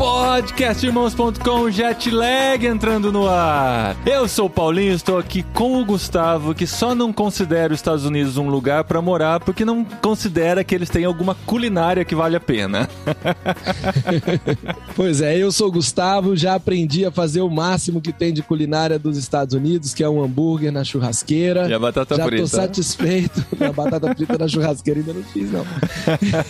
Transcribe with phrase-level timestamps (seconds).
[0.00, 3.94] Podcastirmãos.com Jetlag entrando no ar.
[4.06, 8.06] Eu sou o Paulinho, estou aqui com o Gustavo, que só não considera os Estados
[8.06, 12.34] Unidos um lugar para morar porque não considera que eles têm alguma culinária que vale
[12.34, 12.88] a pena.
[14.96, 18.42] Pois é, eu sou o Gustavo, já aprendi a fazer o máximo que tem de
[18.42, 21.68] culinária dos Estados Unidos, que é um hambúrguer na churrasqueira.
[21.68, 22.42] E a batata já frita.
[22.42, 23.46] tô satisfeito.
[23.60, 25.64] A batata frita na churrasqueira ainda não fiz, não.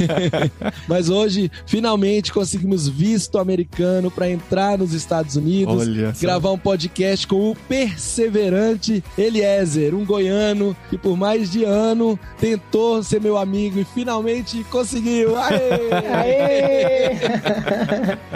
[0.89, 6.21] Mas hoje, finalmente, conseguimos visto americano para entrar nos Estados Unidos, Olha só.
[6.21, 13.03] gravar um podcast com o perseverante Eliezer, um goiano que por mais de ano tentou
[13.03, 15.37] ser meu amigo e finalmente conseguiu.
[15.37, 15.91] Aê!
[16.15, 17.11] Aê!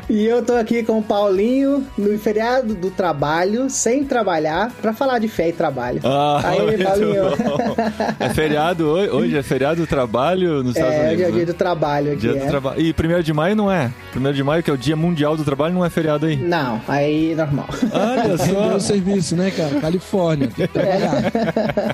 [0.09, 5.19] e eu tô aqui com o Paulinho no feriado do trabalho, sem trabalhar, pra falar
[5.19, 6.01] de fé e trabalho.
[6.05, 7.25] Ah, Aê, Paulinho.
[7.37, 7.77] bom.
[8.21, 9.11] É feriado hoje?
[9.11, 11.17] Hoje é feriado do trabalho nos Estados É, Unidos.
[11.17, 11.33] dia, né?
[11.33, 12.21] dia do trabalho aqui.
[12.21, 12.45] Dia é.
[12.45, 12.81] do trabalho.
[12.81, 13.91] E primeiro de maio não é?
[14.13, 16.37] Primeiro de maio, que é o dia mundial do trabalho, não é feriado aí.
[16.37, 17.67] Não, aí normal.
[17.93, 18.79] Olha Meu só.
[18.79, 19.81] serviço, né, cara?
[19.81, 21.33] Califórnia, tem que trabalhar.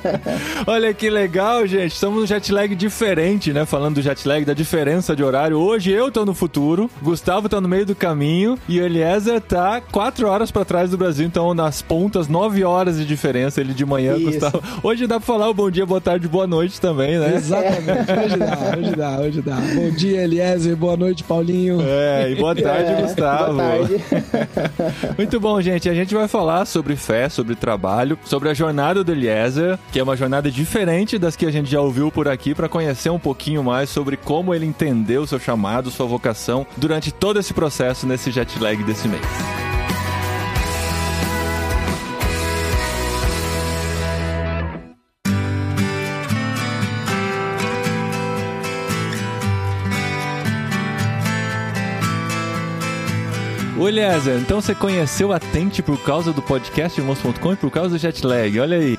[0.67, 1.93] Olha que legal, gente.
[1.93, 3.65] Estamos num jet lag diferente, né?
[3.65, 5.59] Falando do jet lag, da diferença de horário.
[5.59, 9.81] Hoje eu tô no futuro, Gustavo tá no meio do caminho e o Eliezer tá
[9.81, 11.27] quatro horas pra trás do Brasil.
[11.27, 13.61] Então, nas pontas, nove horas de diferença.
[13.61, 14.25] Ele de manhã, Isso.
[14.27, 14.62] Gustavo.
[14.83, 17.34] Hoje dá pra falar o bom dia, boa tarde, boa noite também, né?
[17.34, 19.56] Exatamente, hoje dá, hoje dá, hoje dá.
[19.75, 21.78] Bom dia, Eliezer, boa noite, Paulinho.
[21.83, 23.55] É, e boa tarde, É, Gustavo.
[23.55, 24.05] Boa tarde.
[25.17, 25.89] Muito bom, gente.
[25.89, 30.03] A gente vai falar sobre fé, sobre trabalho, sobre a jornada do Eliezer, que é
[30.03, 33.63] uma jornada diferente das que a gente já ouviu por aqui, para conhecer um pouquinho
[33.63, 38.59] mais sobre como ele entendeu seu chamado, sua vocação durante todo esse processo nesse jet
[38.59, 39.21] lag desse mês.
[53.81, 57.89] Ô Eliezer, então você conheceu a Tente por causa do podcast Irmãos.com e por causa
[57.89, 58.99] do jet lag, olha aí.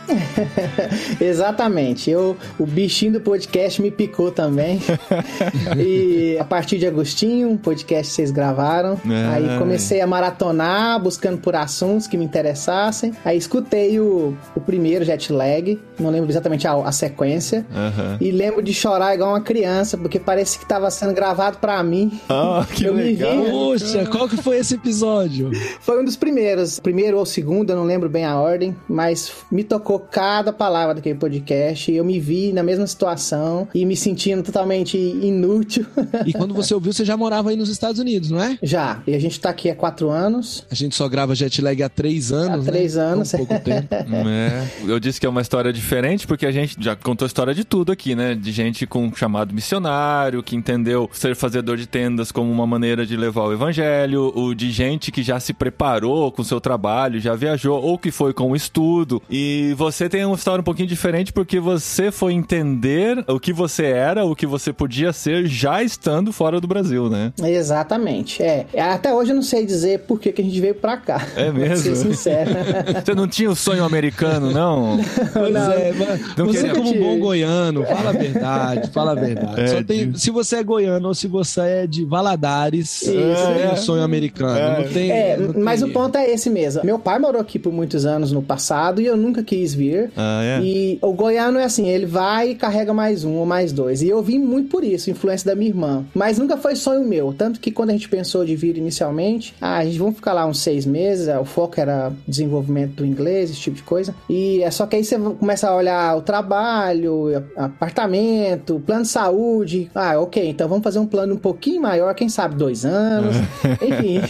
[1.21, 2.09] Exatamente.
[2.09, 4.81] Eu, o bichinho do podcast me picou também.
[5.77, 8.99] e a partir de Agostinho, um podcast que vocês gravaram.
[9.05, 9.33] Ah.
[9.35, 13.13] Aí comecei a maratonar, buscando por assuntos que me interessassem.
[13.23, 17.67] Aí escutei o, o primeiro jet lag, não lembro exatamente a, a sequência.
[17.71, 18.17] Aham.
[18.19, 22.19] E lembro de chorar igual uma criança, porque parece que estava sendo gravado pra mim.
[22.27, 23.43] Ah, que Eu me legal.
[23.43, 23.51] vi.
[23.51, 25.51] Poxa, qual que foi esse episódio?
[25.79, 29.63] Foi um dos primeiros, primeiro ou segundo, eu não lembro bem a ordem, mas me
[29.63, 31.91] tocou cada palavra daquele podcast.
[31.91, 35.85] E eu me vi na mesma situação e me sentindo totalmente inútil.
[36.25, 38.57] E quando você ouviu, você já morava aí nos Estados Unidos, não é?
[38.61, 40.65] Já, e a gente tá aqui há quatro anos.
[40.69, 43.01] A gente só grava jet lag há três anos, Há três né?
[43.01, 43.31] anos.
[43.31, 43.87] Com pouco tempo.
[44.31, 47.63] É, eu disse que é uma história diferente porque a gente já contou história de
[47.63, 48.35] tudo aqui, né?
[48.35, 53.15] De gente com chamado missionário, que entendeu ser fazedor de tendas como uma maneira de
[53.17, 57.81] levar o evangelho, o de gente que já se preparou com seu trabalho, já viajou,
[57.81, 59.19] ou que foi com o estudo.
[59.29, 63.85] E você tem uma história um pouquinho diferente porque você foi entender o que você
[63.85, 67.33] era, o que você podia ser já estando fora do Brasil, né?
[67.43, 68.67] Exatamente, é.
[68.79, 71.25] Até hoje eu não sei dizer por que, que a gente veio pra cá.
[71.35, 71.61] É mesmo?
[71.71, 72.51] Pra ser sincero.
[73.03, 74.99] Você não tinha o sonho americano, não?
[75.33, 75.71] Pois Não.
[75.71, 79.61] é, mas Não você como um bom goiano, fala a verdade, fala a verdade.
[79.61, 83.11] É, Só tem, de- se você é goiano ou se você é de Valadares, Isso.
[83.11, 83.21] tem
[83.63, 83.71] É.
[83.73, 84.50] um sonho americano.
[84.57, 84.77] É.
[84.81, 86.81] Não tem, É, não tem- mas o ponto é esse mesmo.
[86.83, 90.11] Meu pai morou aqui por muitos anos no passado e eu nunca quis vir.
[90.15, 90.61] Ah, é?
[90.63, 94.01] E o goiano é assim, ele vai e carrega mais um ou mais dois.
[94.01, 96.05] E eu vim muito por isso, influência da minha irmã.
[96.13, 97.33] Mas nunca foi sonho meu.
[97.37, 100.45] Tanto que quando a gente pensou de vir inicialmente, ah, a gente vamos ficar lá
[100.45, 104.13] uns seis meses, é, o foco era desenvolvimento do inglês, esse tipo de coisa.
[104.29, 109.89] E é só que aí você começa a olhar o trabalho, apartamento, plano de saúde.
[109.93, 113.35] Ah, ok, então vamos fazer um plano um pouquinho maior, quem sabe dois anos.
[113.81, 114.21] Enfim,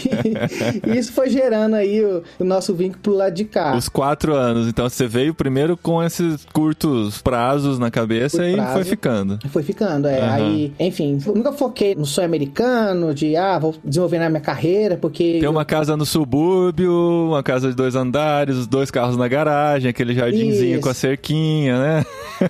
[0.86, 3.76] e isso foi gerando aí o, o nosso vínculo pro lado de cá.
[3.76, 4.68] Os quatro anos.
[4.68, 8.74] Então você veio primeiro com esses curtos prazos na cabeça Curto e prazo.
[8.74, 9.40] foi ficando.
[9.50, 10.20] Foi ficando, é.
[10.20, 10.34] Aham.
[10.34, 14.97] Aí, enfim, eu nunca foquei no sonho americano, de, ah, vou desenvolver na minha carreira,
[14.97, 15.38] porque.
[15.40, 16.91] Tem uma casa no subúrbio,
[17.30, 20.82] uma casa de dois andares, os dois carros na garagem, aquele jardinzinho Isso.
[20.82, 22.06] com a cerquinha, né?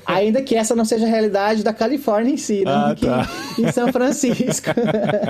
[0.05, 2.71] Ainda que essa não seja a realidade da Califórnia em si, né?
[2.71, 3.29] Ah, tá.
[3.57, 4.69] em São Francisco.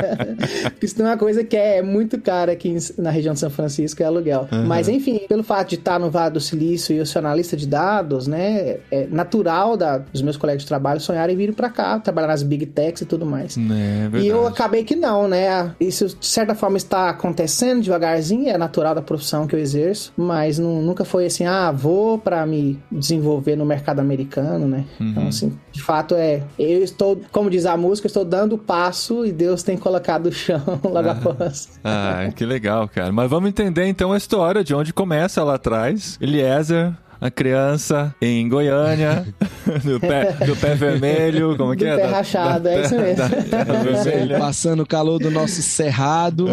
[0.81, 4.05] Isso é uma coisa que é muito caro aqui na região de São Francisco, é
[4.05, 4.47] aluguel.
[4.67, 7.67] Mas enfim, pelo fato de estar no Vale do Silício e eu ser analista de
[7.67, 12.27] dados, né, é natural da, dos meus colegas de trabalho sonharem vir para cá, trabalhar
[12.27, 13.57] nas big techs e tudo mais.
[13.57, 13.61] É
[14.03, 14.25] verdade.
[14.25, 15.73] E eu acabei que não, né?
[15.79, 20.59] Isso de certa forma está acontecendo devagarzinho, é natural da profissão que eu exerço, mas
[20.59, 24.85] nu- nunca foi assim, ah, vou para me desenvolver no mercado americano, né?
[24.99, 28.57] Então, assim, de fato é, eu estou, como diz a música, eu estou dando o
[28.57, 31.69] passo e Deus tem colocado o chão logo após.
[32.01, 33.11] Ah, que legal, cara.
[33.11, 36.17] Mas vamos entender então a história de onde começa lá atrás.
[36.21, 39.27] Eliezer, a criança em Goiânia,
[39.85, 41.97] do pé, do pé vermelho, como que Do é?
[41.97, 43.15] pé rachado, é isso mesmo.
[43.15, 44.39] da.
[44.39, 46.47] Passando o calor do nosso cerrado.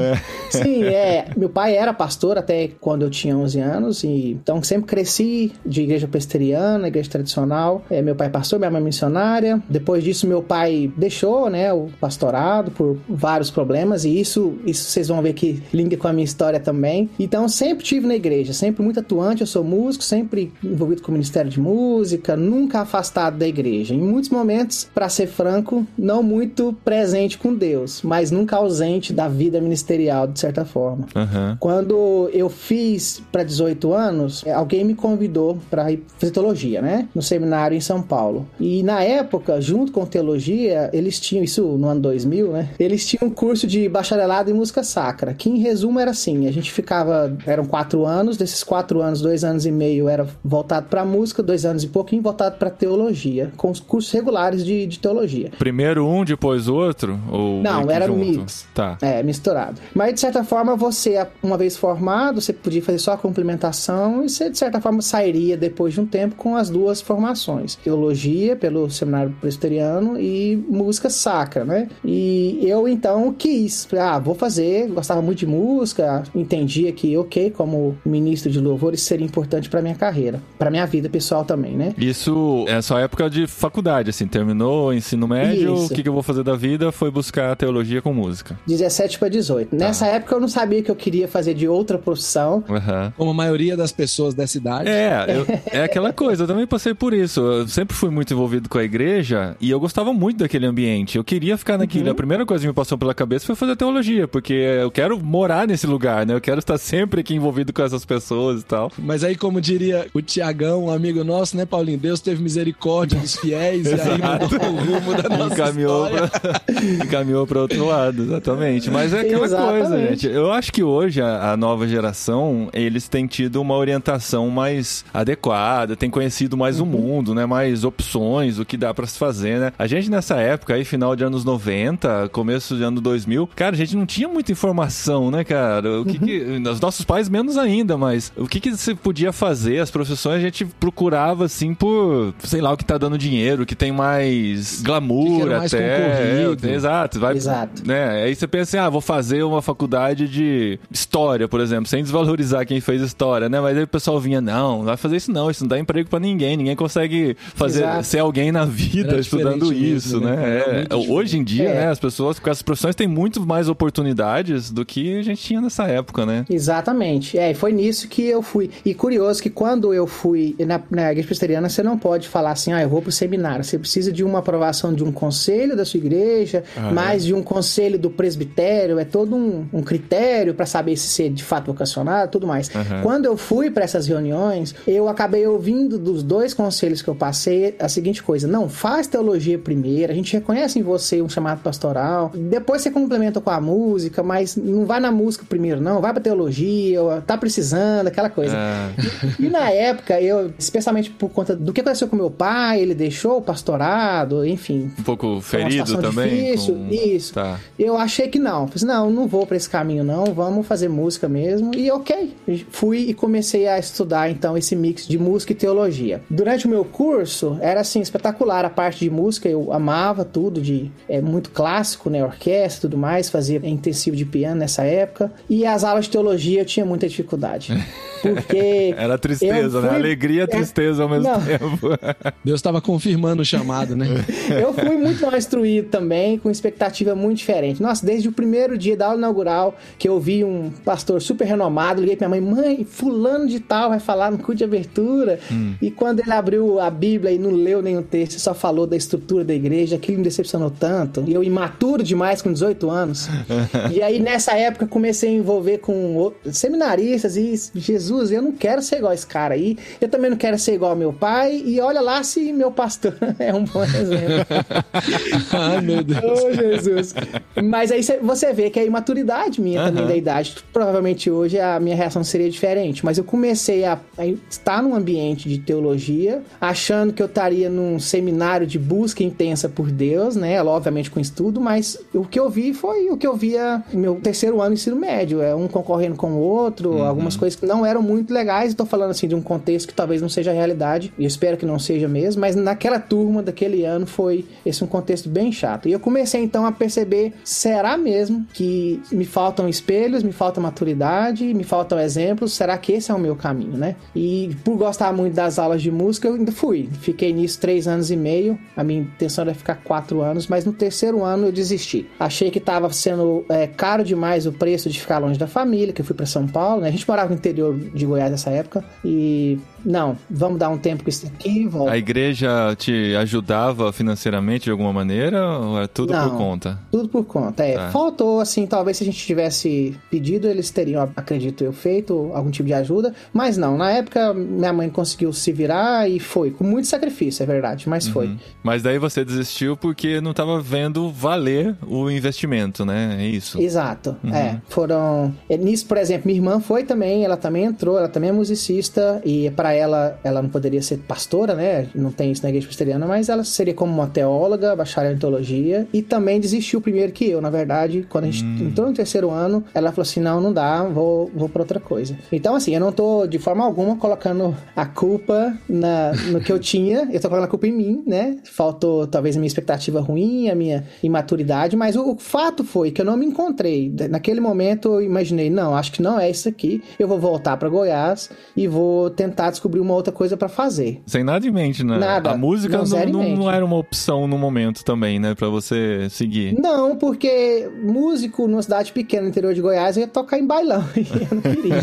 [0.50, 1.28] Sim, é.
[1.34, 5.80] Meu pai era pastor até quando eu tinha 11 anos, e então sempre cresci de
[5.82, 7.82] igreja presbiteriana, igreja tradicional.
[7.88, 9.62] É, meu pai é pastor, minha mãe é missionária.
[9.70, 15.08] Depois disso, meu pai deixou, né, o pastorado por vários problemas, e isso, isso vocês
[15.08, 17.08] vão ver que linka com a minha história também.
[17.18, 19.40] Então, sempre tive na igreja, sempre muito atuante.
[19.40, 23.94] Eu sou músico, sempre envolvido com o ministério de música, nunca afastado da igreja.
[23.94, 29.28] Em muitos momentos, para ser franco, não muito presente com Deus, mas nunca ausente da
[29.28, 31.06] vida ministerial, de certa forma.
[31.14, 31.56] Aham.
[31.60, 37.08] Quando eu fiz para 18 anos, eh, alguém me convidou para ir fazer teologia, né?
[37.14, 38.46] No seminário em São Paulo.
[38.58, 42.70] E na época, junto com teologia, eles tinham, isso no ano 2000, né?
[42.78, 46.52] Eles tinham um curso de bacharelado em música sacra, que em resumo era assim: a
[46.52, 51.04] gente ficava, eram quatro anos, desses quatro anos, dois anos e meio era voltado para
[51.04, 55.50] música, dois anos e pouquinho voltado para teologia, com os cursos regulares de, de teologia.
[55.58, 57.18] Primeiro um, depois outro?
[57.30, 58.18] Ou Não, era junto?
[58.18, 58.66] mix.
[58.74, 58.98] Tá.
[59.00, 59.80] É, misturado.
[59.94, 64.28] Mas, de certa forma, você, uma vez formado, você podia fazer só a complementação e
[64.28, 67.76] você, de certa forma, sairia depois de um tempo com as duas formações.
[67.76, 71.88] Teologia, pelo seminário presbiteriano, e música sacra, né?
[72.04, 73.86] E eu, então, quis.
[73.98, 74.88] Ah, vou fazer.
[74.88, 76.22] Gostava muito de música.
[76.34, 80.37] Entendia que, ok, como ministro de louvor, isso seria importante para minha carreira.
[80.58, 81.94] Para minha vida pessoal também, né?
[81.98, 85.86] Isso é só época de faculdade, assim, terminou o ensino médio, Isso.
[85.86, 88.58] o que, que eu vou fazer da vida foi buscar teologia com música.
[88.66, 89.74] 17 para 18.
[89.74, 92.64] Nessa época eu não sabia que eu queria fazer de outra profissão.
[92.68, 93.12] Aham.
[93.16, 94.88] Como a maioria das pessoas dessa idade.
[94.88, 95.46] É, eu-
[95.80, 97.40] é aquela coisa, eu também passei por isso.
[97.40, 101.16] Eu sempre fui muito envolvido com a igreja e eu gostava muito daquele ambiente.
[101.16, 102.10] Eu queria ficar naquilo.
[102.10, 105.66] A primeira coisa que me passou pela cabeça foi fazer teologia, porque eu quero morar
[105.66, 106.34] nesse lugar, né?
[106.34, 108.90] Eu quero estar sempre aqui envolvido com essas pessoas e tal.
[108.98, 111.98] Mas aí, como diria o Tiagão, um amigo nosso, né, Paulinho?
[111.98, 116.28] Deus teve misericórdia dos fiéis e aí mudou o rumo da nossa encaminhou história.
[116.28, 118.90] pra, encaminhou para outro lado, exatamente.
[118.90, 120.22] Mas é aquela coisa, Exatamente.
[120.22, 120.26] gente.
[120.26, 125.96] Eu acho que hoje a, a nova geração, eles têm tido uma orientação mais adequada,
[125.96, 127.46] têm conhecido mais o mundo, né?
[127.46, 129.72] Mais opções, o que dá pra se fazer, né?
[129.78, 133.78] A gente nessa época aí, final de anos 90, começo de ano 2000, cara, a
[133.78, 136.00] gente não tinha muita informação, né, cara?
[136.00, 139.78] O que, que os nossos pais menos ainda, mas o que que você podia fazer,
[139.80, 143.74] as profissões a gente procurava assim por, sei lá, o que tá dando dinheiro, que
[143.74, 146.56] tem mais glamour Que mais até.
[146.62, 147.82] É, exato, vai, Exato.
[147.86, 148.22] né?
[148.24, 152.66] Aí você pensa assim, ah, vou fazer uma faculdade de história, por exemplo, sem desvalorizar
[152.66, 153.60] quem fez história, né?
[153.60, 156.08] Mas aí o pessoal vinha, não, não vai fazer isso não, isso não dá emprego
[156.08, 158.04] pra ninguém, ninguém consegue fazer Exato.
[158.04, 160.36] ser alguém na vida Era estudando isso, né?
[160.36, 160.86] né?
[160.90, 161.74] É, hoje em dia, É.
[161.74, 165.60] né, as pessoas com essas profissões têm muito mais oportunidades do que a gente tinha
[165.60, 166.44] nessa época, né?
[166.48, 167.38] Exatamente.
[167.38, 168.70] É, e foi nisso que eu fui.
[168.84, 172.72] E curioso que quando eu fui na, na igreja presbiteriana, você não pode falar assim,
[172.72, 173.64] ah, eu vou pro seminário.
[173.64, 177.42] Você precisa de uma aprovação de um conselho da sua igreja, Ah, mais de um
[177.42, 178.98] conselho do presbitério.
[178.98, 182.70] É todo um, um critério para saber se você é de fato vocacionado tudo mais.
[182.74, 183.02] Aham.
[183.02, 187.74] Quando eu fui para essas reuniões, eu acabei ouvindo dos dois conselhos que eu passei
[187.78, 192.32] a seguinte coisa: não, faz teologia primeiro, a gente reconhece em você um chamado pastoral,
[192.34, 196.22] depois você complementa com a música, mas não vai na música primeiro, não, vai pra
[196.22, 198.54] teologia, tá precisando, aquela coisa.
[198.56, 198.90] Ah,
[199.38, 199.87] E na época,
[200.20, 204.90] eu, especialmente por conta do que aconteceu com meu pai, ele deixou o pastorado, enfim.
[204.98, 206.28] um pouco ferido também.
[206.28, 207.34] difícil, com- isso.
[207.34, 207.58] Tá.
[207.78, 208.66] Eu achei que não.
[208.66, 211.74] Falei assim, não, não vou pra esse caminho não, vamos fazer música mesmo.
[211.74, 212.34] E ok,
[212.70, 216.22] fui e comecei a estudar então esse mix de música e teologia.
[216.30, 220.90] Durante o meu curso, era assim, espetacular a parte de música, eu amava tudo de
[221.08, 225.32] é muito clássico, né, orquestra e tudo mais, fazia intensivo de piano nessa época.
[225.48, 227.72] E as aulas de teologia eu tinha muita dificuldade.
[228.22, 229.88] Porque Era tristeza, eu né?
[229.88, 231.40] fui- Alegria e é, tristeza ao mesmo Não.
[231.40, 231.88] tempo.
[232.44, 234.06] Deus estava confirmando o chamado, né?
[234.50, 237.82] Eu fui muito mal instruído também, com expectativa muito diferente.
[237.82, 242.00] Nossa, desde o primeiro dia da aula inaugural, que eu vi um pastor super renomado,
[242.00, 245.38] liguei pra minha mãe, mãe, fulano de tal vai falar no culto de abertura.
[245.50, 245.74] Hum.
[245.80, 249.44] E quando ele abriu a Bíblia e não leu nenhum texto, só falou da estrutura
[249.44, 251.24] da igreja, aquilo me decepcionou tanto.
[251.26, 253.28] E eu imaturo demais com 18 anos.
[253.92, 258.96] e aí, nessa época, comecei a envolver com seminaristas e Jesus, eu não quero ser
[258.96, 259.78] igual esse cara aí.
[260.00, 261.62] Eu também não quero ser igual ao meu pai.
[261.64, 264.46] E olha lá se meu pastor é um bom exemplo.
[265.52, 266.22] Ai, meu Deus.
[266.24, 267.14] Oh, Jesus.
[267.62, 270.56] Mas aí você vê que é a imaturidade minha também da idade.
[270.72, 273.04] Provavelmente hoje a minha reação seria diferente.
[273.04, 277.98] Mas eu comecei a, a estar num ambiente de teologia, achando que eu estaria num
[277.98, 280.62] seminário de busca intensa por Deus, né?
[280.62, 284.14] Obviamente com estudo, mas o que eu vi foi o que eu via no meu
[284.16, 285.40] terceiro ano de ensino médio.
[285.40, 287.04] É um concorrendo com o outro, uhum.
[287.04, 288.70] algumas coisas que não eram muito legais.
[288.70, 291.56] Estou falando assim de um contexto que talvez não seja a realidade, e eu espero
[291.56, 295.88] que não seja mesmo, mas naquela turma daquele ano foi esse um contexto bem chato.
[295.88, 301.52] E eu comecei então a perceber: será mesmo que me faltam espelhos, me falta maturidade,
[301.52, 302.52] me faltam exemplos?
[302.52, 303.96] Será que esse é o meu caminho, né?
[304.14, 306.88] E por gostar muito das aulas de música, eu ainda fui.
[307.00, 308.58] Fiquei nisso três anos e meio.
[308.76, 312.06] A minha intenção era ficar quatro anos, mas no terceiro ano eu desisti.
[312.18, 316.00] Achei que estava sendo é, caro demais o preço de ficar longe da família, que
[316.00, 316.88] eu fui para São Paulo, né?
[316.88, 320.78] A gente morava no interior de Goiás nessa época e и não, vamos dar um
[320.78, 321.66] tempo com isso aqui.
[321.66, 321.92] Volta.
[321.92, 326.78] A igreja te ajudava financeiramente de alguma maneira ou é tudo não, por conta?
[326.90, 327.74] Tudo por conta, é.
[327.74, 327.90] Tá.
[327.90, 332.66] Faltou, assim, talvez se a gente tivesse pedido, eles teriam, acredito eu, feito algum tipo
[332.66, 333.76] de ajuda, mas não.
[333.76, 338.06] Na época, minha mãe conseguiu se virar e foi, com muito sacrifício, é verdade, mas
[338.06, 338.12] uhum.
[338.12, 338.36] foi.
[338.62, 343.16] Mas daí você desistiu porque não estava vendo valer o investimento, né?
[343.20, 343.60] É isso.
[343.60, 344.34] Exato, uhum.
[344.34, 344.60] é.
[344.68, 345.34] Foram...
[345.48, 349.20] É, nisso, por exemplo, minha irmã foi também, ela também entrou, ela também é musicista
[349.24, 351.88] e para ela, ela não poderia ser pastora, né?
[351.94, 355.86] Não tem isso na igreja presbiteriana, mas ela seria como uma teóloga, bacharel em teologia,
[355.92, 358.68] e também desistiu primeiro que eu, na verdade, quando a gente hum.
[358.68, 362.16] entrou no terceiro ano, ela falou assim: não, não dá, vou, vou pra outra coisa.
[362.32, 366.58] Então, assim, eu não tô de forma alguma colocando a culpa na, no que eu
[366.58, 368.38] tinha, eu tô colocando a culpa em mim, né?
[368.44, 373.00] Faltou talvez a minha expectativa ruim, a minha imaturidade, mas o, o fato foi que
[373.00, 373.92] eu não me encontrei.
[374.10, 377.68] Naquele momento eu imaginei, não, acho que não é isso aqui, eu vou voltar para
[377.68, 381.02] Goiás e vou tentar descobrir uma outra coisa para fazer.
[381.06, 381.98] Sem nada em mente, né?
[381.98, 382.30] Nada.
[382.30, 385.34] A música não, não, não, era uma opção no momento também, né?
[385.34, 386.58] Pra você seguir.
[386.58, 390.84] Não, porque músico numa cidade pequena no interior de Goiás ia tocar em bailão.
[390.96, 391.80] eu não queria.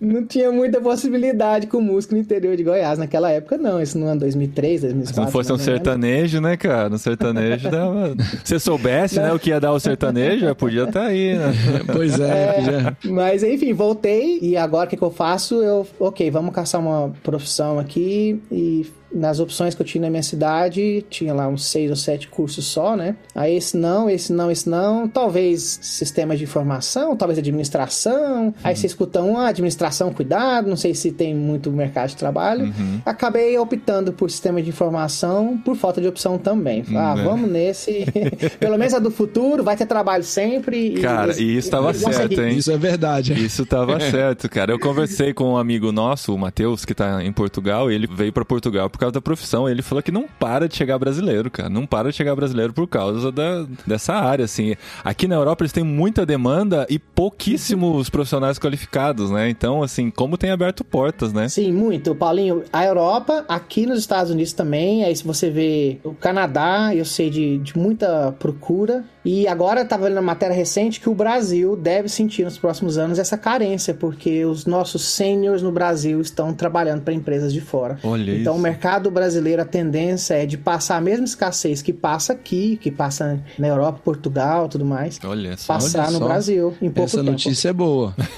[0.00, 3.80] não tinha muita possibilidade com músico no interior de Goiás naquela época, não.
[3.80, 5.14] Isso no ano 2003, 2004.
[5.14, 6.92] Se não fosse um sertanejo, né, cara?
[6.92, 8.14] Um sertanejo dava...
[8.44, 11.52] Se você soubesse, né, o que ia dar o sertanejo, podia estar tá aí, né?
[11.92, 12.94] Pois é.
[13.04, 15.56] é mas, enfim, voltei e agora o que, que eu faço?
[15.62, 20.22] Eu, ok, vamos caçar uma profissão aqui e nas opções que eu tinha na minha
[20.22, 23.16] cidade, tinha lá uns seis ou sete cursos só, né?
[23.34, 25.08] Aí esse não, esse não, esse não.
[25.08, 28.46] Talvez sistemas de informação, talvez administração.
[28.46, 28.54] Uhum.
[28.62, 32.66] Aí você escuta um, ah, administração, cuidado, não sei se tem muito mercado de trabalho.
[32.66, 33.00] Uhum.
[33.04, 36.84] Acabei optando por sistema de informação por falta de opção também.
[36.94, 37.24] Ah, uhum.
[37.24, 38.06] vamos nesse.
[38.60, 40.92] Pelo menos a do futuro, vai ter trabalho sempre.
[41.00, 42.56] Cara, e, isso estava certo, hein?
[42.56, 43.32] Isso é verdade.
[43.32, 44.72] Isso estava certo, cara.
[44.72, 48.32] Eu conversei com um amigo nosso, o Matheus, que tá em Portugal, e ele veio
[48.32, 49.68] para Portugal por causa da profissão.
[49.68, 51.68] Ele falou que não para de chegar brasileiro, cara.
[51.68, 54.74] Não para de chegar brasileiro por causa da, dessa área, assim.
[55.04, 59.48] Aqui na Europa eles têm muita demanda e pouquíssimos profissionais qualificados, né?
[59.48, 61.48] Então, assim, como tem aberto portas, né?
[61.48, 62.12] Sim, muito.
[62.14, 67.04] Paulinho, a Europa, aqui nos Estados Unidos também, aí se você vê o Canadá, eu
[67.04, 69.04] sei de, de muita procura.
[69.24, 73.18] E agora estava vendo na matéria recente que o Brasil deve sentir nos próximos anos
[73.18, 77.98] essa carência, porque os nossos seniors no Brasil estão trabalhando para empresas de fora.
[78.02, 78.60] Olha então isso.
[78.60, 82.90] o mercado brasileiro, a tendência é de passar a mesma escassez que passa aqui, que
[82.90, 85.18] passa na Europa, Portugal, tudo mais.
[85.24, 85.74] Olha só.
[85.74, 86.24] Passar olha no só.
[86.24, 87.30] Brasil em pouco Essa tempo.
[87.32, 88.14] notícia é boa.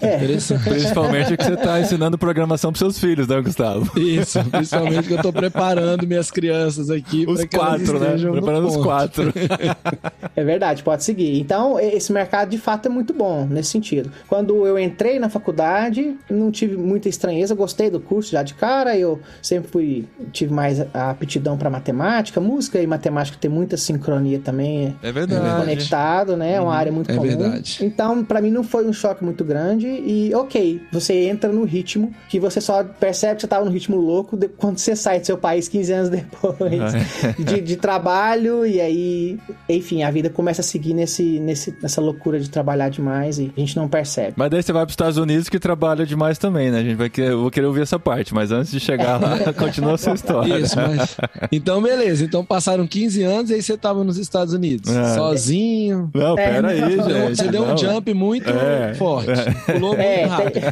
[0.00, 0.18] É.
[0.18, 3.98] Principalmente que você está ensinando programação para seus filhos, né, Gustavo?
[3.98, 7.24] Isso, principalmente que eu estou preparando minhas crianças aqui.
[7.28, 8.16] Os quatro, né?
[8.30, 9.32] Preparando os quatro.
[10.38, 11.36] É verdade, pode seguir.
[11.40, 14.08] Então, esse mercado de fato é muito bom nesse sentido.
[14.28, 18.96] Quando eu entrei na faculdade, não tive muita estranheza, gostei do curso já de cara.
[18.96, 24.38] Eu sempre fui, tive mais a aptidão para matemática, música e matemática tem muita sincronia
[24.38, 24.96] também.
[25.02, 25.60] É verdade.
[25.60, 26.52] Conectado, né?
[26.52, 27.26] É uma área muito é comum.
[27.26, 27.78] verdade.
[27.82, 32.14] Então, para mim não foi um choque muito grande e ok, você entra no ritmo
[32.28, 35.26] que você só percebe que você tava no ritmo louco de, quando você sai do
[35.26, 36.92] seu país 15 anos depois
[37.36, 42.38] de, de trabalho e aí, enfim, a vida começa a seguir nesse, nesse, nessa loucura
[42.40, 44.34] de trabalhar demais e a gente não percebe.
[44.36, 46.78] Mas daí você vai para os Estados Unidos que trabalha demais também, né?
[46.80, 49.38] A gente vai querer, eu vou querer ouvir essa parte, mas antes de chegar lá,
[49.54, 50.58] continua a sua história.
[50.58, 51.16] Isso, mas...
[51.52, 52.24] Então, beleza.
[52.24, 54.94] Então passaram 15 anos e aí você tava nos Estados Unidos.
[54.94, 55.14] É.
[55.14, 56.10] Sozinho.
[56.14, 57.08] Não, É, pera aí, não.
[57.10, 57.36] gente.
[57.36, 57.74] Você deu não.
[57.74, 59.28] um jump muito É, forte.
[59.66, 60.52] Pulou muito É, rápido.
[60.52, 60.62] tem-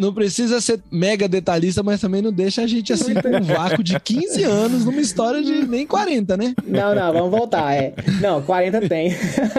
[0.00, 3.82] Não precisa ser mega detalhista, mas também não deixa a gente assim com um vácuo
[3.82, 6.54] de 15 anos numa história de nem 40, né?
[6.66, 7.74] Não, não, vamos voltar.
[7.74, 7.94] É.
[8.20, 9.14] Não, 40 tem.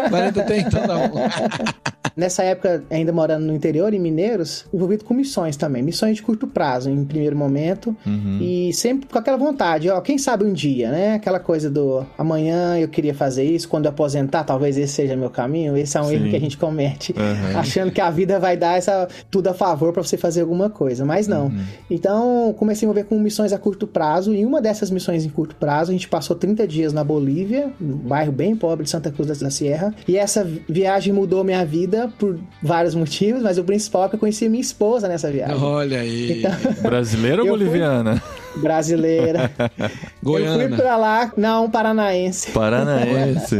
[0.09, 1.11] 40 tem, então não.
[2.17, 5.83] Nessa época, ainda morando no interior, em Mineiros, envolvido com missões também.
[5.83, 7.95] Missões de curto prazo, em primeiro momento.
[8.05, 8.39] Uhum.
[8.41, 11.13] E sempre com aquela vontade, ó, quem sabe um dia, né?
[11.13, 15.29] Aquela coisa do amanhã eu queria fazer isso, quando eu aposentar, talvez esse seja meu
[15.29, 15.77] caminho.
[15.77, 16.15] Esse é um Sim.
[16.15, 17.13] erro que a gente comete.
[17.15, 17.53] Uhum.
[17.59, 21.05] Achando que a vida vai dar essa, tudo a favor pra você fazer alguma coisa,
[21.05, 21.45] mas não.
[21.45, 21.61] Uhum.
[21.91, 24.33] Então, comecei a envolver com missões a curto prazo.
[24.33, 27.95] E uma dessas missões em curto prazo, a gente passou 30 dias na Bolívia, um
[27.95, 29.93] bairro bem pobre de Santa Cruz da Sierra.
[30.07, 34.15] E essa vi- viagem mudou minha vida por vários motivos, mas o principal é que
[34.15, 35.57] eu conheci minha esposa nessa viagem.
[35.57, 36.43] Olha aí.
[36.81, 38.21] Brasileira ou Eu fui- boliviana?
[38.57, 39.51] Brasileira.
[39.77, 40.75] Eu fui Goiana.
[40.75, 42.51] pra lá, não, paranaense.
[42.51, 43.55] Paranaense.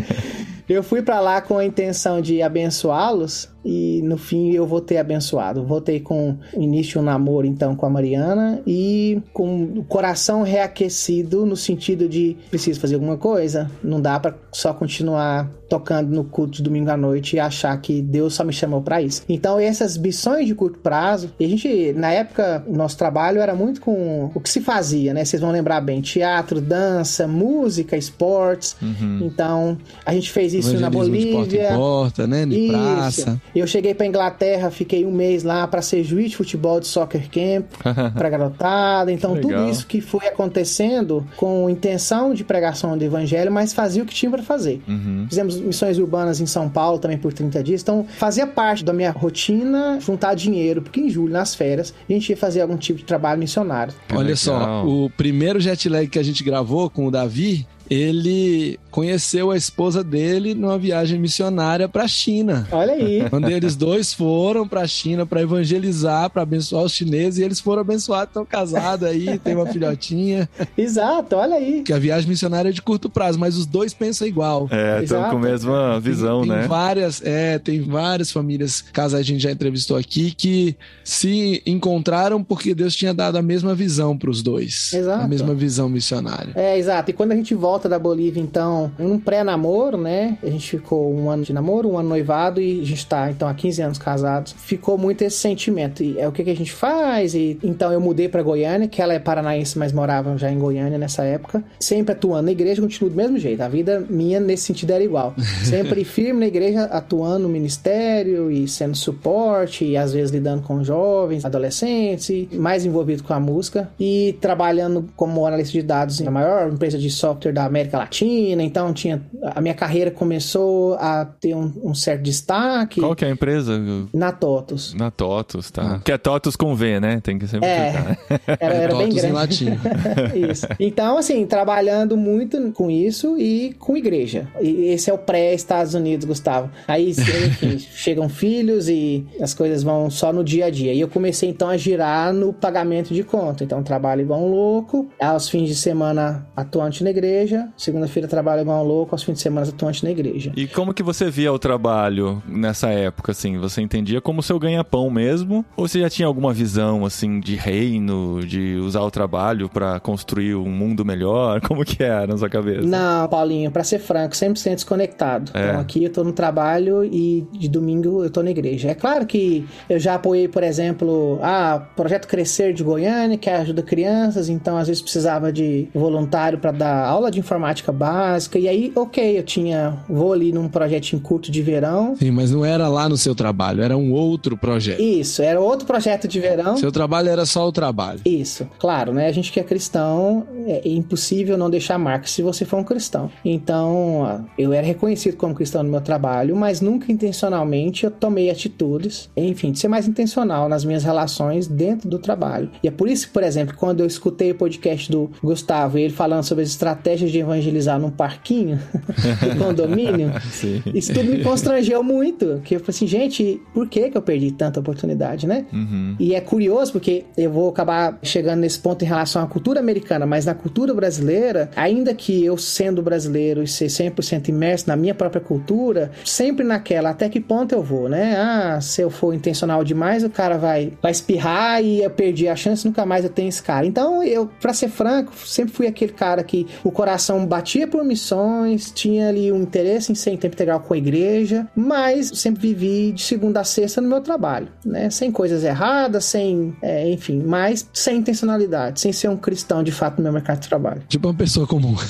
[0.68, 5.64] Eu fui pra lá com a intenção de abençoá-los e no fim eu voltei abençoado.
[5.64, 11.56] Voltei com início um namoro então com a Mariana e com o coração reaquecido no
[11.56, 16.62] sentido de preciso fazer alguma coisa, não dá pra só continuar tocando no culto de
[16.62, 19.22] domingo à noite e achar que Deus só me chamou pra isso.
[19.28, 23.80] Então essas missões de curto prazo, e a gente na época nosso trabalho era muito
[23.80, 25.24] com o que se fazia, né?
[25.24, 28.76] Vocês vão lembrar bem, teatro, dança, música, esportes.
[29.20, 31.68] Então a gente fez isso na de porta em Bolívia.
[31.74, 32.46] porta, né?
[32.46, 32.72] De Isso.
[32.72, 33.42] praça.
[33.54, 37.28] Eu cheguei pra Inglaterra, fiquei um mês lá pra ser juiz de futebol de soccer
[37.30, 37.66] camp
[38.14, 39.12] pra garotada.
[39.12, 44.06] Então tudo isso que foi acontecendo com intenção de pregação do evangelho, mas fazia o
[44.06, 44.82] que tinha pra fazer.
[44.88, 45.26] Uhum.
[45.28, 47.82] Fizemos missões urbanas em São Paulo também por 30 dias.
[47.82, 52.30] Então fazia parte da minha rotina juntar dinheiro, porque em julho, nas férias, a gente
[52.30, 53.94] ia fazer algum tipo de trabalho missionário.
[54.08, 54.36] Que Olha legal.
[54.36, 59.56] só, o primeiro jet lag que a gente gravou com o Davi, ele conheceu a
[59.56, 62.68] esposa dele numa viagem missionária pra China.
[62.70, 63.26] Olha aí.
[63.30, 67.82] Quando eles dois foram pra China pra evangelizar, pra abençoar os chineses, e eles foram
[67.82, 70.48] abençoados, estão casados aí, tem uma filhotinha.
[70.78, 71.82] Exato, olha aí.
[71.82, 74.68] Que a viagem missionária é de curto prazo, mas os dois pensam igual.
[74.70, 76.66] É, estão com a mesma visão, tem, tem né?
[76.68, 82.74] várias, é, tem várias famílias, casais a gente já entrevistou aqui, que se encontraram porque
[82.74, 84.92] Deus tinha dado a mesma visão pros dois.
[84.92, 85.24] Exato.
[85.24, 86.52] A mesma visão missionária.
[86.54, 87.10] É, exato.
[87.10, 90.38] E quando a gente volta da Bolívia, então, num pré-namoro, né?
[90.42, 93.48] A gente ficou um ano de namoro, um ano noivado e a gente tá, então,
[93.48, 94.54] há 15 anos casados.
[94.58, 96.02] Ficou muito esse sentimento.
[96.02, 97.34] E é o que, que a gente faz.
[97.34, 100.98] E então eu mudei pra Goiânia, que ela é paranaense, mas morava já em Goiânia
[100.98, 101.62] nessa época.
[101.80, 103.60] Sempre atuando na igreja, continuo do mesmo jeito.
[103.60, 105.34] A vida minha nesse sentido era igual.
[105.64, 110.82] Sempre firme na igreja, atuando no ministério e sendo suporte, e às vezes lidando com
[110.84, 113.90] jovens, adolescentes, e mais envolvido com a música.
[113.98, 118.62] E trabalhando como analista de dados na maior empresa de software da América Latina.
[118.62, 119.22] Então tinha
[119.54, 123.80] a minha carreira começou a ter um, um certo destaque Qual que é a empresa?
[124.12, 124.94] na TOTUS.
[124.94, 126.00] Na TOTUS, tá?
[126.04, 127.20] Que é TOTUS com V, né?
[127.22, 128.16] Tem que sempre É, explicar, né?
[128.60, 129.34] era, era bem Totus em grande.
[129.34, 129.70] latim.
[130.50, 130.66] isso.
[130.78, 134.48] Então, assim, trabalhando muito com isso e com igreja.
[134.60, 136.70] E esse é o pré-Estados Unidos, Gustavo.
[136.88, 140.92] Aí, enfim, chegam filhos e as coisas vão só no dia a dia.
[140.92, 143.64] E eu comecei, então, a girar no pagamento de conta.
[143.64, 145.08] Então, trabalho igual um louco.
[145.20, 147.53] Aos fins de semana, atuante na igreja.
[147.76, 149.14] Segunda-feira, trabalho igual um louco.
[149.14, 150.52] Aos fins de semana, atuante na igreja.
[150.56, 153.58] E como que você via o trabalho nessa época, assim?
[153.58, 155.64] Você entendia como seu ganha-pão mesmo?
[155.76, 160.54] Ou você já tinha alguma visão, assim, de reino, de usar o trabalho pra construir
[160.54, 161.60] um mundo melhor?
[161.60, 162.86] Como que era na sua cabeça?
[162.86, 165.52] Não, Paulinho, pra ser franco, 100% desconectado.
[165.54, 165.68] É.
[165.68, 168.90] Então aqui eu tô no trabalho e de domingo eu tô na igreja.
[168.90, 173.82] É claro que eu já apoiei, por exemplo, a Projeto Crescer de Goiânia, que ajuda
[173.82, 178.58] crianças, então às vezes precisava de voluntário para dar aula de informática básica.
[178.58, 182.16] E aí, ok, eu tinha, vou ali num projetinho curto de verão.
[182.16, 185.00] Sim, mas não era lá no seu trabalho, era um outro projeto.
[185.00, 186.76] Isso, era outro projeto de verão.
[186.76, 188.20] Seu trabalho era só o trabalho.
[188.24, 189.26] Isso, claro, né?
[189.26, 193.30] A gente que é cristão, é impossível não deixar marca se você for um cristão.
[193.44, 199.28] Então, eu era reconhecido como cristão no meu trabalho, mas nunca intencionalmente eu tomei atitudes,
[199.36, 202.70] enfim, de ser mais intencional nas minhas relações dentro do trabalho.
[202.82, 206.44] E é por isso, por exemplo, quando eu escutei o podcast do Gustavo, ele falando
[206.44, 208.78] sobre as estratégias de evangelizar num parquinho
[209.42, 210.32] do condomínio,
[210.94, 212.60] isso tudo me constrangeu muito.
[212.64, 215.66] Que eu falei assim, gente, por que, que eu perdi tanta oportunidade, né?
[215.72, 216.16] Uhum.
[216.18, 220.26] E é curioso porque eu vou acabar chegando nesse ponto em relação à cultura americana,
[220.26, 225.14] mas na cultura brasileira, ainda que eu sendo brasileiro e ser 100% imerso na minha
[225.14, 228.36] própria cultura, sempre naquela, até que ponto eu vou, né?
[228.36, 232.54] Ah, se eu for intencional demais, o cara vai, vai espirrar e eu perdi a
[232.54, 233.86] chance, nunca mais eu tenho esse cara.
[233.86, 238.90] Então, eu, pra ser franco, sempre fui aquele cara que o coração batia por missões,
[238.94, 243.12] tinha ali um interesse em ser em tempo integral com a igreja, mas sempre vivi
[243.12, 245.10] de segunda a sexta no meu trabalho, né?
[245.10, 250.18] Sem coisas erradas, sem, é, enfim, mas sem intencionalidade, sem ser um cristão de fato
[250.18, 251.02] no meu mercado de trabalho.
[251.08, 251.94] Tipo uma pessoa comum.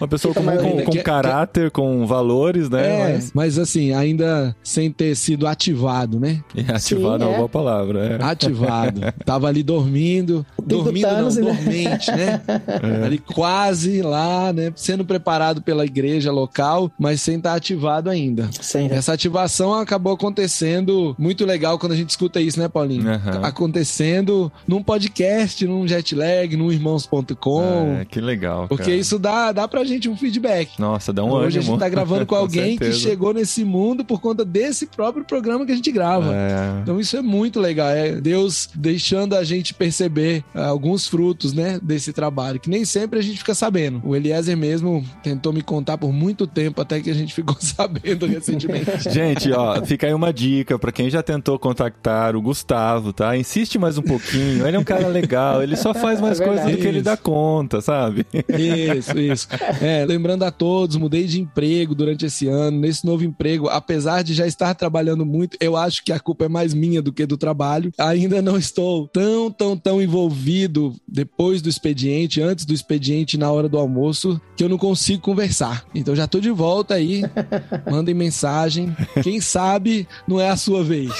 [0.00, 2.86] Uma pessoa comum com, com Que- caráter, com valores, né?
[2.86, 6.40] É, Mas- mas assim, ainda sem ter sido ativado, né?
[6.54, 7.36] E ativado é uma é.
[7.38, 8.18] boa palavra.
[8.20, 8.24] É.
[8.24, 9.00] Ativado.
[9.24, 10.44] Tava ali dormindo.
[10.62, 11.52] Dormindo Thanos, não, né?
[11.54, 12.40] dormente, né?
[13.04, 14.72] Ali quase lá, né?
[14.74, 18.48] Sendo preparado pela igreja local, mas sem estar ativado ainda.
[18.60, 23.08] Sem, Essa ativação acabou acontecendo muito legal quando a gente escuta isso, né, Paulinho?
[23.08, 23.40] Aham.
[23.42, 27.98] Acontecendo num podcast, num jet lag, num irmãos.com.
[28.00, 28.68] É, que legal.
[28.68, 28.96] Porque cara.
[28.96, 30.78] isso dá, dá pra gente um feedback.
[30.78, 31.62] Nossa, dá um Hoje a ânimo.
[31.62, 33.08] gente tá gravando com alguém que certeza.
[33.08, 36.34] chegou nesse mundo por conta desse próprio programa que a gente grava.
[36.34, 36.80] É.
[36.82, 41.78] Então isso é muito legal, é Deus deixando a gente perceber ah, alguns frutos, né,
[41.82, 43.89] desse trabalho, que nem sempre a gente fica sabendo.
[44.04, 48.26] O Eliezer mesmo tentou me contar por muito tempo, até que a gente ficou sabendo
[48.26, 49.10] recentemente.
[49.10, 53.36] Gente, ó, fica aí uma dica pra quem já tentou contactar o Gustavo, tá?
[53.36, 54.66] Insiste mais um pouquinho.
[54.66, 57.16] Ele é um cara legal, ele só faz mais É coisas do que ele dá
[57.16, 58.26] conta, sabe?
[58.48, 59.48] Isso, isso.
[59.80, 62.78] É, lembrando a todos, mudei de emprego durante esse ano.
[62.78, 66.48] Nesse novo emprego, apesar de já estar trabalhando muito, eu acho que a culpa é
[66.48, 67.92] mais minha do que do trabalho.
[67.98, 73.68] Ainda não estou tão, tão, tão envolvido depois do expediente, antes do expediente, na hora
[73.70, 75.84] do almoço, que eu não consigo conversar.
[75.94, 77.22] Então já tô de volta aí.
[77.90, 78.94] Mandem mensagem.
[79.22, 81.10] Quem sabe não é a sua vez.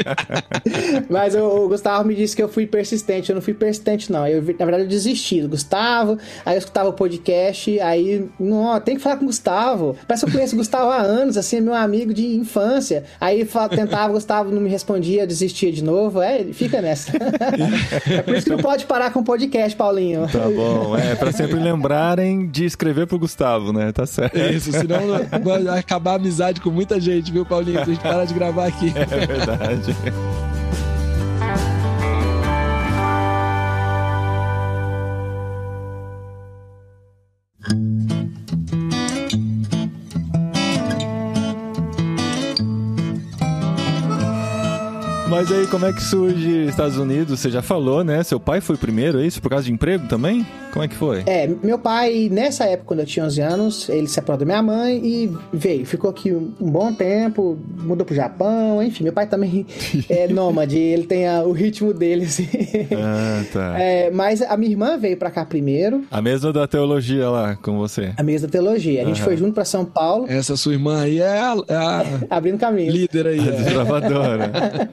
[1.10, 3.30] Mas o, o Gustavo me disse que eu fui persistente.
[3.30, 4.26] Eu não fui persistente, não.
[4.26, 6.18] Eu, na verdade, eu desisti do Gustavo.
[6.44, 7.78] Aí eu escutava o podcast.
[7.80, 9.96] Aí, não, tem que falar com o Gustavo.
[10.06, 13.04] Parece que eu conheço o Gustavo há anos, assim, é meu amigo de infância.
[13.20, 16.22] Aí tentava, o Gustavo não me respondia, eu desistia de novo.
[16.22, 17.12] É, ele fica nessa.
[18.10, 20.26] é por isso que não pode parar com o podcast, Paulinho.
[20.30, 23.92] Tá bom, é, pra sempre lembrarem de escrever pro Gustavo, né?
[23.92, 24.38] Tá certo.
[24.38, 25.00] Isso, senão
[25.42, 27.80] vai acabar a amizade com muita gente, viu, Paulinho?
[27.80, 28.92] A gente parar de gravar aqui.
[28.96, 29.96] É verdade.
[45.30, 47.38] Mas aí, como é que surge Estados Unidos?
[47.38, 48.20] Você já falou, né?
[48.24, 49.40] Seu pai foi primeiro, é isso?
[49.40, 50.44] Por causa de emprego também?
[50.72, 51.22] Como é que foi?
[51.26, 54.62] É, meu pai, nessa época, quando eu tinha 11 anos, ele se separou da minha
[54.62, 55.86] mãe e veio.
[55.86, 59.04] Ficou aqui um bom tempo, mudou pro Japão, enfim.
[59.04, 59.66] Meu pai também
[60.08, 62.48] é nômade, ele tem a- o ritmo dele, assim.
[62.96, 63.80] Ah, tá.
[63.80, 67.78] É, mas a minha irmã veio pra cá primeiro, A mesma da teologia lá com
[67.78, 68.12] você.
[68.16, 69.02] a mesa da teologia.
[69.02, 72.04] A gente foi junto pra São Paulo, Essa sua irmã aí é a, é a
[72.36, 72.92] abrindo caminho.
[72.92, 73.38] líder aí.
[73.38, 73.52] é.
[73.52, 74.50] Desbravadora.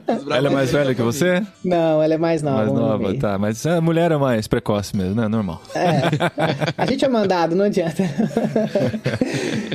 [0.36, 1.42] Ela é mais velha que você?
[1.64, 2.64] Não, ela é mais nova.
[2.64, 3.38] mais nova, tá.
[3.38, 5.28] Mas a mulher é mais precoce mesmo, né?
[5.28, 5.60] Normal.
[6.76, 8.02] A gente é mandado, não adianta.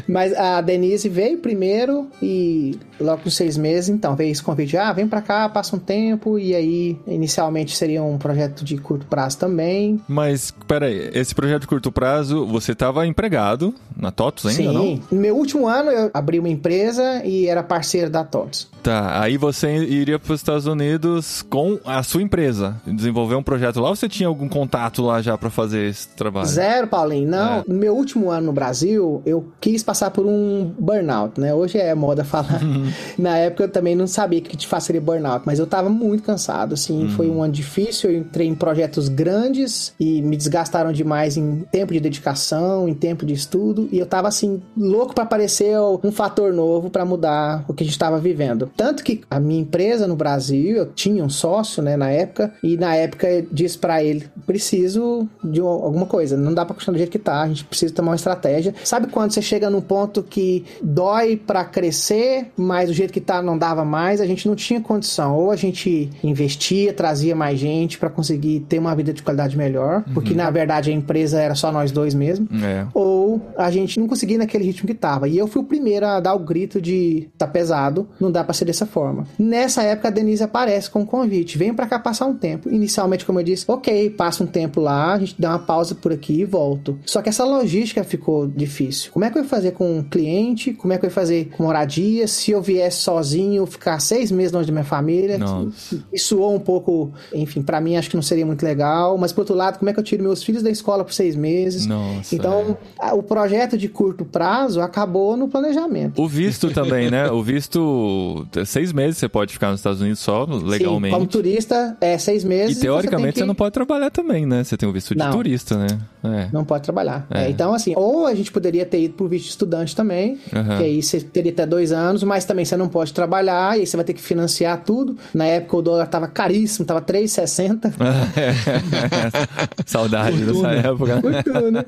[0.07, 4.77] Mas a Denise veio primeiro e logo com seis meses, então, veio esse convite.
[4.77, 6.37] Ah, vem pra cá, passa um tempo.
[6.37, 10.01] E aí, inicialmente seria um projeto de curto prazo também.
[10.07, 14.73] Mas, peraí, esse projeto de curto prazo, você estava empregado na TOTUS ainda, Sim.
[14.73, 14.99] não?
[15.11, 18.72] No meu último ano, eu abri uma empresa e era parceiro da TOTS.
[18.83, 23.79] Tá, aí você iria para os Estados Unidos com a sua empresa, desenvolver um projeto
[23.79, 26.47] lá ou você tinha algum contato lá já para fazer esse trabalho?
[26.47, 27.29] Zero, Paulinho.
[27.29, 27.63] Não, É.
[27.65, 31.53] no meu último ano no Brasil, eu quis passar por um burnout, né?
[31.53, 32.59] Hoje é moda falar.
[33.17, 36.73] Na época eu também não sabia que te fazer burnout, mas eu tava muito cansado,
[36.73, 37.07] assim.
[37.09, 41.93] Foi um ano difícil, eu entrei em projetos grandes e me desgastaram demais em tempo
[41.93, 46.51] de dedicação, em tempo de estudo, e eu tava, assim, louco pra aparecer um fator
[46.51, 48.69] novo pra mudar o que a gente tava vivendo.
[48.75, 52.75] Tanto que a minha empresa no Brasil, eu tinha um sócio, né, na época, e
[52.77, 56.93] na época eu disse pra ele, preciso de um- alguma coisa, não dá pra continuar
[56.95, 58.73] do jeito que tá, a gente precisa tomar uma estratégia.
[58.83, 63.41] Sabe quando você chega num ponto que dói pra crescer, mas do jeito que tá
[63.41, 67.97] não dava mais, a gente não tinha condição, ou a gente investia, trazia mais gente
[67.97, 71.71] pra conseguir ter uma vida de qualidade melhor, porque na verdade a empresa era só
[71.71, 72.85] nós dois mesmo É.
[72.93, 75.27] ou a gente não conseguia naquele ritmo que tava.
[75.27, 78.53] E eu fui o primeiro a dar o grito de tá pesado, não dá pra
[78.53, 79.25] ser dessa forma.
[79.37, 82.69] Nessa época a Denise aparece com um convite, vem pra cá passar um tempo.
[82.69, 86.11] Inicialmente, como eu disse, ok, passa um tempo lá, a gente dá uma pausa por
[86.11, 86.97] aqui e volto.
[87.05, 89.11] Só que essa logística ficou difícil.
[89.11, 90.73] Como é que eu ia fazer com um cliente?
[90.73, 92.27] Como é que eu ia fazer com moradia?
[92.27, 95.37] Se eu viesse sozinho, ficar seis meses longe da minha família?
[95.37, 96.03] Nossa.
[96.11, 99.17] Isso soou um pouco, enfim, para mim acho que não seria muito legal.
[99.17, 101.35] Mas por outro lado, como é que eu tiro meus filhos da escola por seis
[101.35, 101.85] meses?
[101.85, 102.33] Nossa.
[102.35, 106.21] Então, a- o projeto de curto prazo acabou no planejamento.
[106.21, 107.29] O visto também, né?
[107.29, 111.13] O visto, seis meses você pode ficar nos Estados Unidos só, legalmente.
[111.13, 112.77] Sim, como turista, é seis meses.
[112.77, 114.63] E teoricamente você, você, que- não pode trabalhar também, né?
[114.63, 115.31] Você tem o visto de Não.
[115.31, 115.87] turista, né?
[116.23, 116.47] É.
[116.53, 117.27] Não pode trabalhar.
[117.29, 117.45] É.
[117.45, 120.77] É, então, assim, ou a gente poderia ter ido pro visto de estudante também, Aham.
[120.77, 123.87] que aí você teria até dois anos, mas também você não pode trabalhar, e aí
[123.87, 125.17] você vai ter que financiar tudo.
[125.33, 127.91] Na época o dólar tava caríssimo, tava 3,60.
[129.85, 130.73] Saudade dessa Fortuna.
[130.73, 131.15] época.
[131.15, 131.71] né?
[131.71, 131.85] Né?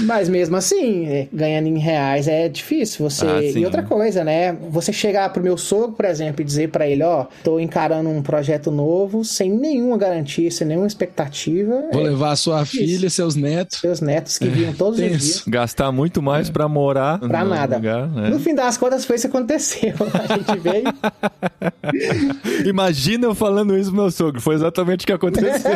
[0.00, 3.08] Mas mesmo assim, é, ganhando em reais é difícil.
[3.08, 4.52] Você Ah, e outra coisa, né?
[4.70, 8.22] Você chegar pro meu sogro, por exemplo, e dizer pra ele, ó, tô encarando um
[8.22, 11.84] projeto novo, sem nenhuma garantia, sem nenhuma expectativa.
[11.92, 13.78] Vou é, levar sua filha e seus netos.
[13.80, 15.18] seus netos que vinham todos os Tenso.
[15.24, 15.42] dias.
[15.46, 17.76] Gastar muito mais pra morar Pra no nada.
[17.76, 18.28] lugar, né?
[18.30, 19.94] No fim das contas, foi isso que aconteceu.
[20.14, 20.84] A gente veio.
[22.66, 24.40] Imagina eu falando isso pro meu sogro.
[24.40, 25.70] Foi exatamente o que aconteceu.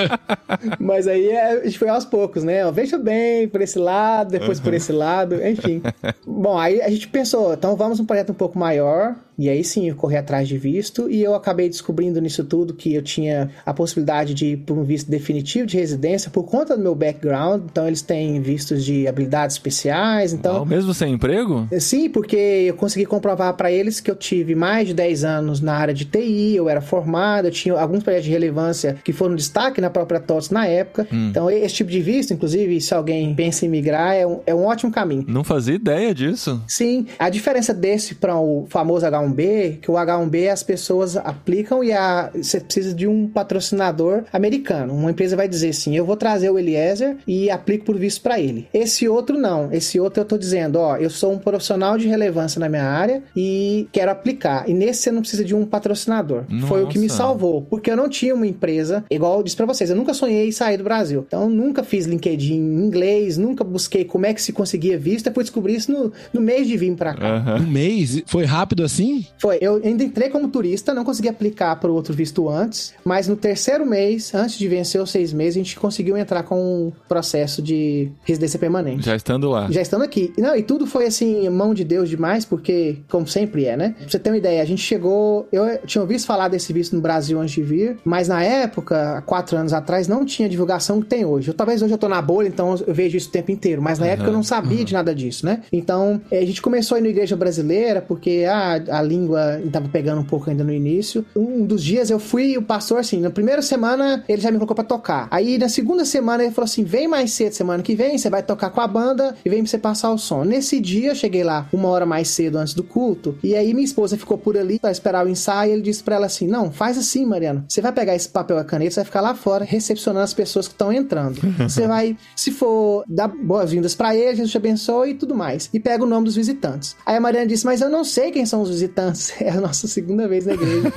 [0.78, 2.64] Mas aí é, a gente foi aos poucos, né?
[2.66, 5.82] Ó, Veja bem por esse lado, depois por esse lado, enfim.
[6.26, 9.14] Bom, aí a gente pensou, então vamos um projeto um pouco maior.
[9.38, 11.10] E aí sim, eu corri atrás de visto.
[11.10, 14.84] E eu acabei descobrindo nisso tudo que eu tinha a possibilidade de ir por um
[14.84, 17.62] visto definitivo de residência por conta do meu background.
[17.70, 20.32] Então eles têm vistos de habilidades especiais.
[20.32, 20.56] Então.
[20.56, 21.68] Ao mesmo sem emprego?
[21.78, 25.74] Sim, porque eu consegui comprovar para eles que eu tive mais de 10 anos na
[25.74, 29.80] área de TI, eu era formado, eu tinha alguns projetos de relevância que foram destaque
[29.80, 31.06] na própria TOTS na época.
[31.10, 34.64] Então, esse tipo de visto, inclusive, se alguém pensa em migrar, é um, é um
[34.64, 35.24] ótimo caminho.
[35.26, 36.62] Não fazia ideia disso.
[36.66, 41.92] Sim, a diferença desse para o famoso H1B, que o H1B as pessoas aplicam e
[41.92, 44.94] a, você precisa de um patrocinador americano.
[44.94, 48.40] Uma empresa vai dizer assim: eu vou trazer o Eliezer e aplico por visto para
[48.40, 48.66] ele.
[48.72, 49.72] Esse outro não.
[49.72, 53.22] Esse outro eu tô dizendo: ó, eu sou um profissional de relevância na minha área
[53.36, 54.68] e quero aplicar.
[54.68, 56.44] E nesse você não precisa de um patrocinador.
[56.66, 57.18] Foi o que me Nossa.
[57.18, 60.48] salvou, porque eu não tinha uma empresa, igual eu disse para vocês, eu nunca sonhei
[60.48, 61.24] em sair do Brasil.
[61.26, 65.26] Então, nunca fiz LinkedIn em inglês, nunca busquei como é que se conseguia visto.
[65.26, 67.36] Eu fui descobrir isso no, no mês de vir para cá.
[67.36, 67.60] Aham.
[67.60, 68.22] Um mês?
[68.26, 69.17] Foi rápido assim?
[69.38, 73.28] Foi, eu ainda entrei como turista, não consegui aplicar para o outro visto antes, mas
[73.28, 76.92] no terceiro mês, antes de vencer os seis meses, a gente conseguiu entrar com um
[77.08, 79.04] processo de residência permanente.
[79.04, 79.70] Já estando lá.
[79.70, 80.32] Já estando aqui.
[80.38, 83.94] Não, e tudo foi assim, mão de Deus demais, porque, como sempre é, né?
[83.98, 85.48] Pra você ter uma ideia, a gente chegou.
[85.52, 89.22] Eu tinha ouvido falar desse visto no Brasil antes de vir, mas na época, há
[89.22, 91.48] quatro anos atrás, não tinha divulgação que tem hoje.
[91.48, 93.98] Eu, talvez hoje eu tô na bolha, então eu vejo isso o tempo inteiro, mas
[93.98, 95.62] na época eu não sabia de nada disso, né?
[95.72, 99.88] Então, eh, a gente começou a ir na igreja brasileira, porque ah, a língua tava
[99.88, 101.24] pegando um pouco ainda no início.
[101.34, 104.74] Um dos dias eu fui, o pastor, assim, na primeira semana ele já me colocou
[104.74, 105.28] pra tocar.
[105.30, 108.42] Aí na segunda semana ele falou assim: vem mais cedo semana que vem, você vai
[108.42, 110.44] tocar com a banda e vem pra você passar o som.
[110.44, 113.84] Nesse dia eu cheguei lá uma hora mais cedo antes do culto, e aí minha
[113.84, 115.70] esposa ficou por ali pra esperar o ensaio.
[115.70, 117.64] E ele disse pra ela assim: não, faz assim, Mariano.
[117.68, 120.34] Você vai pegar esse papel e a caneta, você vai ficar lá fora recepcionando as
[120.34, 121.38] pessoas que estão entrando.
[121.68, 125.68] Você vai, se for, dar boas-vindas pra eles, Jesus te abençoe e tudo mais.
[125.72, 126.96] E pega o nome dos visitantes.
[127.04, 128.97] Aí a Mariana disse: mas eu não sei quem são os visitantes.
[129.40, 130.92] É a nossa segunda vez na igreja.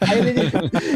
[0.00, 0.40] Aí ele,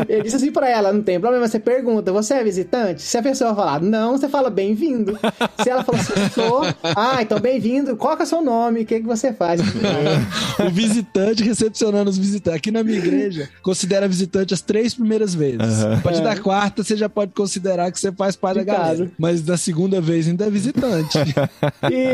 [0.09, 3.03] ele disse assim pra ela: não tem problema, você pergunta, você é visitante?
[3.03, 5.19] Se a pessoa falar não, você fala bem-vindo.
[5.63, 6.63] Se ela falar assim, sou,
[6.97, 8.83] ah, então bem-vindo, qual que é o seu nome?
[8.83, 9.61] O que, que você faz?
[9.61, 12.57] O visitante recepcionando os visitantes.
[12.59, 15.85] Aqui na minha igreja, considera visitante as três primeiras vezes.
[15.85, 19.11] A partir da quarta, você já pode considerar que você faz parte da galera.
[19.19, 21.19] Mas da segunda vez ainda é visitante.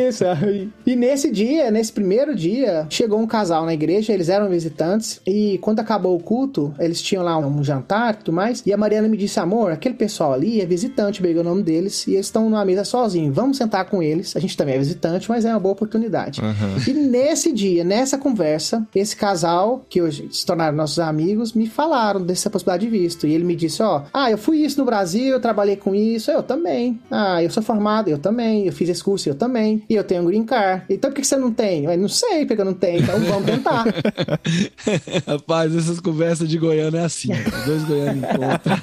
[0.08, 0.24] Isso.
[0.46, 5.20] E- E nesse dia, nesse primeiro dia, chegou um casal na igreja, eles eram visitantes,
[5.26, 8.76] e quando acabou o culto, eles tinham lá um jantar e tudo mais, e a
[8.76, 12.26] Mariana me disse, amor, aquele pessoal ali é visitante, peguei o nome deles, e eles
[12.26, 15.50] estão numa mesa sozinhos, vamos sentar com eles, a gente também é visitante, mas é
[15.50, 16.40] uma boa oportunidade.
[16.86, 22.20] E nesse dia, nessa conversa, esse casal, que hoje se tornaram nossos amigos, me falaram
[22.20, 25.28] dessa possibilidade de visto, e ele me disse, ó, ah, eu fui isso no Brasil,
[25.34, 27.00] eu trabalhei com isso, eu também.
[27.10, 30.22] Ah, eu sou formado, eu também, eu fiz esse curso, eu também, e eu tenho
[30.22, 30.84] um green card.
[30.88, 31.84] Então por que que você não tem?
[31.84, 33.84] Eu não sei porque eu não tenho, então vamos tentar.
[35.26, 37.30] Rapaz, essas conversas de goiano é assim.
[37.32, 38.76] Os dois goianos encontram.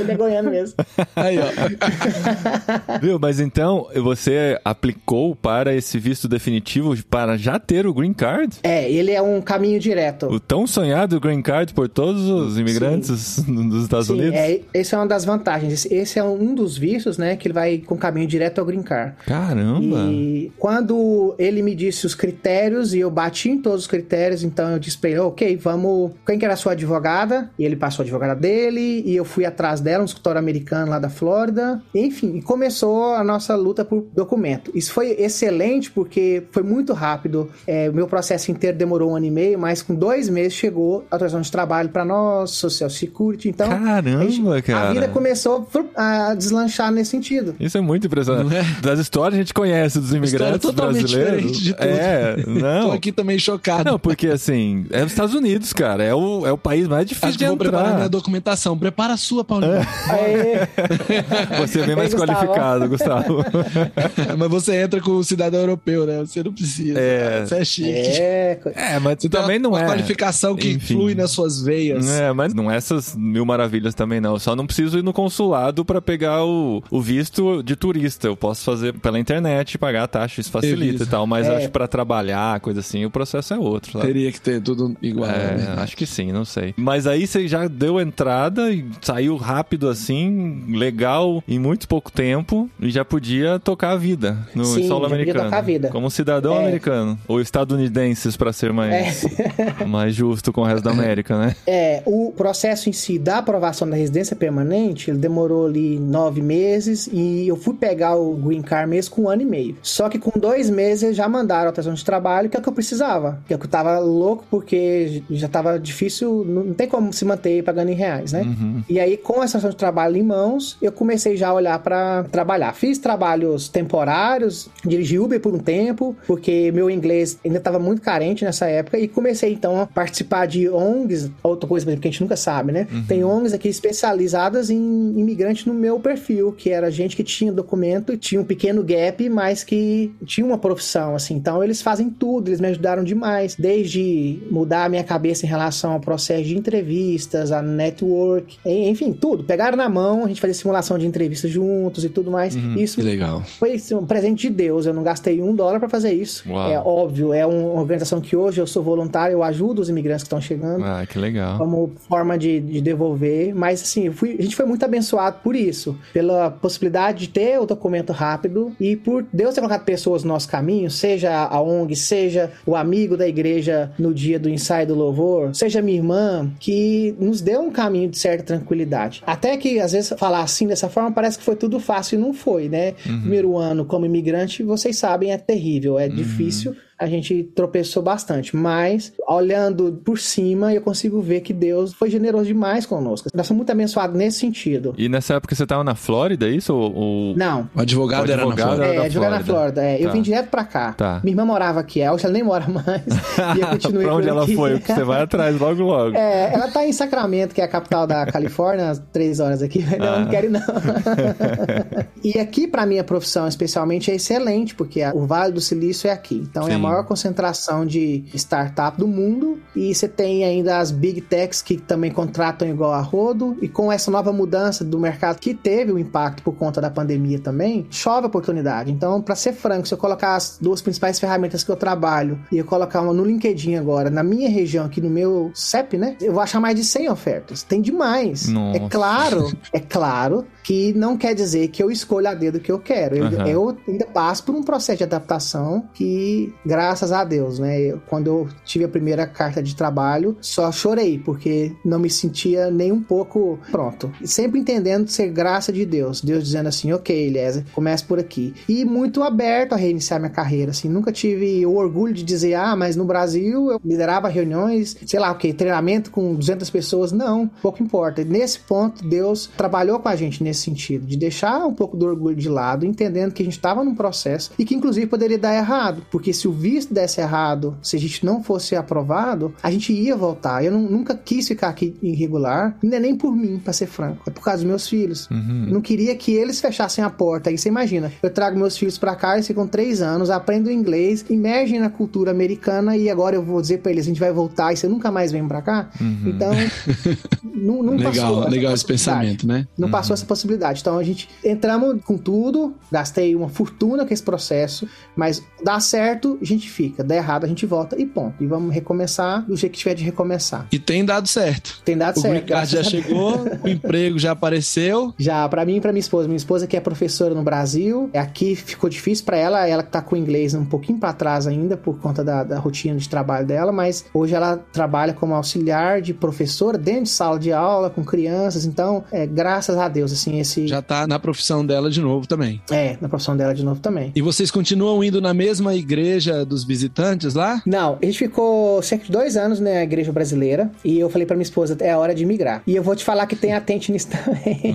[0.00, 0.76] Ele é goiano mesmo.
[1.16, 2.98] Aí, ó.
[3.00, 3.18] Viu?
[3.18, 8.56] Mas então você aplicou para esse visto definitivo para já ter o green card?
[8.62, 10.26] É, ele é um caminho direto.
[10.26, 14.34] O tão sonhado green card por todos os imigrantes dos Estados Sim, Unidos?
[14.34, 15.72] é, esse é uma das vantagens.
[15.72, 18.82] Esse, esse é um dos vistos, né, que ele vai com caminho direto ao green
[18.82, 19.14] card.
[19.26, 20.06] Caramba!
[20.10, 24.70] E quando ele me disse os critérios e eu bati em todos os critérios, então
[24.70, 26.12] eu disse pra ele, ok, vamos.
[26.26, 27.50] Quem que era a sua advogada?
[27.58, 30.98] E ele passou a advogada dele, e eu fui atrás dela, um escritório americano lá
[30.98, 31.82] da Flórida.
[31.94, 34.70] Enfim, e começou a nossa luta por documento.
[34.74, 37.50] Isso foi excelente porque foi muito rápido.
[37.66, 41.04] É, o meu processo inteiro demorou um ano e meio, mas com dois meses chegou
[41.10, 43.48] a autorização de trabalho para nós, Social Security.
[43.48, 44.88] Então, Caramba, a, gente- cara.
[44.90, 47.54] a vida começou a deslanchar nesse sentido.
[47.58, 48.54] Isso é muito impressionante.
[48.82, 51.52] Das histórias a gente conhece dos História imigrantes totalmente brasileiros.
[51.58, 51.84] diferente de tudo.
[51.88, 52.92] É, Tô não.
[52.92, 53.90] aqui também chocado.
[53.90, 56.02] Não, porque assim, é os Estados Unidos, cara.
[56.04, 58.08] É o, é o país mais difícil Acho de que vou preparar minha entrar.
[58.08, 58.76] documentação.
[58.78, 59.72] Prepara a sua, Paulinho.
[60.08, 60.68] Aê.
[61.60, 62.38] Você é bem mais Ei, Gustavo.
[62.38, 63.44] qualificado, Gustavo.
[64.38, 66.18] Mas você entra com o cidadão europeu, né?
[66.20, 66.98] Você não precisa.
[66.98, 67.44] É.
[67.46, 67.88] Você é chique.
[67.90, 69.86] É, É, mas Você tem também uma, não uma é.
[69.86, 70.94] qualificação que Enfim.
[70.94, 72.08] flui nas suas veias.
[72.08, 74.34] É, mas não é essas mil maravilhas também não.
[74.34, 78.26] Eu Só não preciso ir no consulado pra pegar o, o visto de turista.
[78.26, 81.26] Eu posso fazer pela internet, pagar a taxa, isso facilita e tal.
[81.26, 81.56] Mas É.
[81.56, 83.92] acho que pra trabalhar, coisa assim, o processo é outro.
[83.92, 84.06] sabe?
[84.06, 85.28] Teria que ter tudo igual.
[85.30, 85.74] É, né?
[85.78, 86.72] acho que sim, não sei.
[86.76, 92.70] Mas aí você já deu entrada e saiu rápido assim, legal, em muito pouco tempo,
[92.80, 95.44] e já podia tocar a vida no Sim, solo já podia americano.
[95.44, 95.88] tocar a vida.
[95.88, 96.58] Como cidadão É.
[96.60, 97.18] americano.
[97.28, 99.24] Ou estadunidenses, pra ser mais,
[99.86, 101.56] mais justo com o resto da América, né?
[101.66, 107.08] É, o processo em si da aprovação da residência permanente, ele demorou ali nove meses
[107.12, 109.76] e eu fui pegar o Green Card mesmo com um ano e meio.
[109.82, 112.68] Só que com dois meses já mandaram a autorização de trabalho, que é o que
[112.68, 113.33] eu precisava.
[113.46, 117.94] Que eu tava louco, porque já tava difícil, não tem como se manter pagando em
[117.94, 118.44] reais, né?
[118.88, 122.24] E aí, com essa autorização de trabalho em mãos, eu comecei já a olhar para
[122.24, 122.74] trabalhar.
[122.74, 128.44] Fiz trabalhos temporários, dirigi Uber por um tempo, porque meu inglês ainda estava muito carente
[128.44, 132.36] nessa época, e comecei então a participar de ONGs, outra coisa que a gente nunca
[132.36, 132.86] sabe, né?
[133.08, 138.12] Tem ONGs aqui especializadas em imigrantes no meu perfil, que era gente que tinha documento
[138.12, 141.34] e tinha um pequeno gap, mas que tinha uma profissão, assim.
[141.34, 143.23] Então eles fazem tudo, eles me ajudaram demais,
[143.58, 149.44] desde mudar a minha cabeça em relação ao processo de entrevistas, a network, enfim, tudo.
[149.44, 152.54] Pegaram na mão, a gente fazia simulação de entrevistas juntos e tudo mais.
[152.76, 153.42] Isso Que legal.
[153.58, 154.86] foi assim, um presente de Deus.
[154.86, 156.44] Eu não gastei um dólar pra fazer isso.
[156.48, 156.70] Uau.
[156.70, 160.26] É óbvio, é uma organização que hoje eu sou voluntário, eu ajudo os imigrantes que
[160.26, 160.84] estão chegando.
[160.84, 161.58] Ah, que legal.
[161.58, 165.96] Como forma de, de devolver, mas assim, fui- a gente foi muito abençoado por isso,
[166.12, 170.48] pela possibilidade de ter o documento rápido e por Deus ter colocado pessoas no nosso
[170.48, 175.54] caminho, seja a ONG, seja o amigo da igreja no dia do ensaio do louvor,
[175.54, 179.22] seja minha irmã, que nos deu um caminho de certa tranquilidade.
[179.26, 182.32] Até que às vezes falar assim dessa forma parece que foi tudo fácil e não
[182.32, 182.92] foi, né?
[183.02, 186.74] Primeiro ano como imigrante, vocês sabem, é terrível, é difícil.
[187.04, 192.46] A gente tropeçou bastante, mas olhando por cima, eu consigo ver que Deus foi generoso
[192.46, 193.28] demais conosco.
[193.34, 194.94] Nós somos muito abençoados nesse sentido.
[194.96, 196.74] E nessa época você tava na Flórida, é isso?
[196.74, 199.04] Ou, ou- Não, O advogado, O era na advogado Flórida.
[199.06, 199.52] é, jogar na Flórida.
[199.82, 199.84] Flórida.
[199.84, 199.98] É.
[200.02, 200.12] Eu Tá.
[200.14, 200.92] vim direto pra cá.
[200.94, 201.20] Tá.
[201.22, 203.02] Minha irmã morava aqui, a Elsa nem mora mais.
[203.56, 204.54] e eu continuei pra onde ela aqui.
[204.56, 204.78] foi?
[204.80, 206.16] Você vai atrás logo logo.
[206.16, 209.84] É, ela tá em Sacramento, que é a capital da Califórnia, às três horas aqui.
[209.98, 210.18] Não, Ah.
[210.20, 210.60] não quero ir, não.
[212.22, 216.36] e aqui, pra minha profissão, especialmente, é excelente, porque o Vale do Silício é aqui.
[216.48, 216.80] Então, é a Sim.
[216.94, 219.60] Maior concentração de startup do mundo.
[219.74, 223.56] E você tem ainda as big techs que também contratam igual a rodo.
[223.60, 227.38] E com essa nova mudança do mercado que teve o impacto por conta da pandemia
[227.38, 228.90] também, chove oportunidade.
[228.90, 232.58] Então, pra ser franco, se eu colocar as duas principais ferramentas que eu trabalho e
[232.58, 236.16] eu colocar uma no LinkedIn agora, na minha região, aqui no meu CEP, né?
[236.20, 237.62] Eu vou achar mais de 100 ofertas.
[237.62, 238.48] Tem demais.
[238.48, 238.78] Nossa.
[238.78, 242.78] É claro, é claro que não quer dizer que eu escolho a dedo que eu
[242.78, 243.16] quero.
[243.16, 243.46] Eu, Aham.
[243.46, 247.80] eu ainda passo por um processo de adaptação que, graças a Deus, né?
[247.80, 252.68] eu- quando eu tive a primeira carta de trabalho, só chorei, porque não me sentia
[252.68, 254.10] nem um pouco pronto.
[254.24, 256.20] Sempre entendendo ser graça de Deus.
[256.20, 258.52] Deus dizendo assim, ok, Eliezer, comece por aqui.
[258.68, 260.88] E muito aberto a reiniciar minha carreira, assim.
[260.88, 265.30] Nunca tive o orgulho de dizer, ah, mas no Brasil eu liderava reuniões, sei lá,
[265.30, 267.12] o que, treinamento com 200 pessoas.
[267.12, 268.24] Não, pouco importa.
[268.24, 272.34] Nesse ponto, Deus trabalhou com a gente nesse sentido, de deixar um pouco do orgulho
[272.36, 276.02] de lado, entendendo que a gente estava num processo e que inclusive poderia dar errado,
[276.10, 280.16] porque se o visto desse errado, se a gente não fosse aprovado, a gente ia
[280.16, 280.64] voltar.
[280.64, 284.22] Eu não- nunca quis ficar aqui irregular, não é nem por mim, pra ser franco,
[284.26, 285.28] é por causa dos meus filhos.
[285.30, 285.66] Uhum.
[285.68, 287.50] Não queria que eles fechassem a porta.
[287.50, 291.22] Aí você imagina, eu trago meus filhos pra cá, eles ficam três anos, aprendem inglês,
[291.28, 294.72] emergem na cultura americana e agora eu vou dizer pra eles, a gente vai voltar
[294.72, 295.90] e você nunca mais vem pra cá?
[296.24, 296.50] Então,
[297.42, 299.66] não, não Legal, passou legal esse pensamento, né?
[299.76, 300.80] Não passou essa possibilidade.
[300.80, 306.38] Então a gente entramos com tudo, gastei uma fortuna com esse processo, mas dá certo,
[306.40, 307.02] a gente gente fica.
[307.02, 308.42] Dá errado, a gente volta e ponto.
[308.42, 310.66] E vamos recomeçar do jeito que tiver de recomeçar.
[310.72, 311.80] E tem dado certo.
[311.84, 312.46] Tem dado o certo.
[312.46, 315.14] card já chegou, o emprego já apareceu.
[315.18, 316.28] Já, pra mim e pra minha esposa.
[316.28, 320.00] Minha esposa que é professora no Brasil, aqui ficou difícil pra ela, ela que tá
[320.00, 323.46] com o inglês um pouquinho pra trás ainda por conta da, da rotina de trabalho
[323.46, 328.04] dela, mas hoje ela trabalha como auxiliar de professora dentro de sala de aula com
[328.04, 330.66] crianças, então, é, graças a Deus, assim, esse...
[330.66, 332.60] Já tá na profissão dela de novo também.
[332.70, 334.12] É, na profissão dela de novo também.
[334.14, 337.62] E vocês continuam indo na mesma igreja dos visitantes lá?
[337.66, 341.36] Não, a gente ficou cerca de dois anos na igreja brasileira e eu falei pra
[341.36, 342.62] minha esposa, é hora de migrar.
[342.66, 344.74] E eu vou te falar que tem atente nisso também.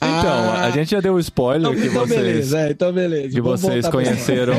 [0.00, 2.20] Então, a gente já deu o spoiler Então, que então vocês.
[2.20, 3.28] beleza, é, então beleza.
[3.28, 4.56] Que Vamos vocês conheceram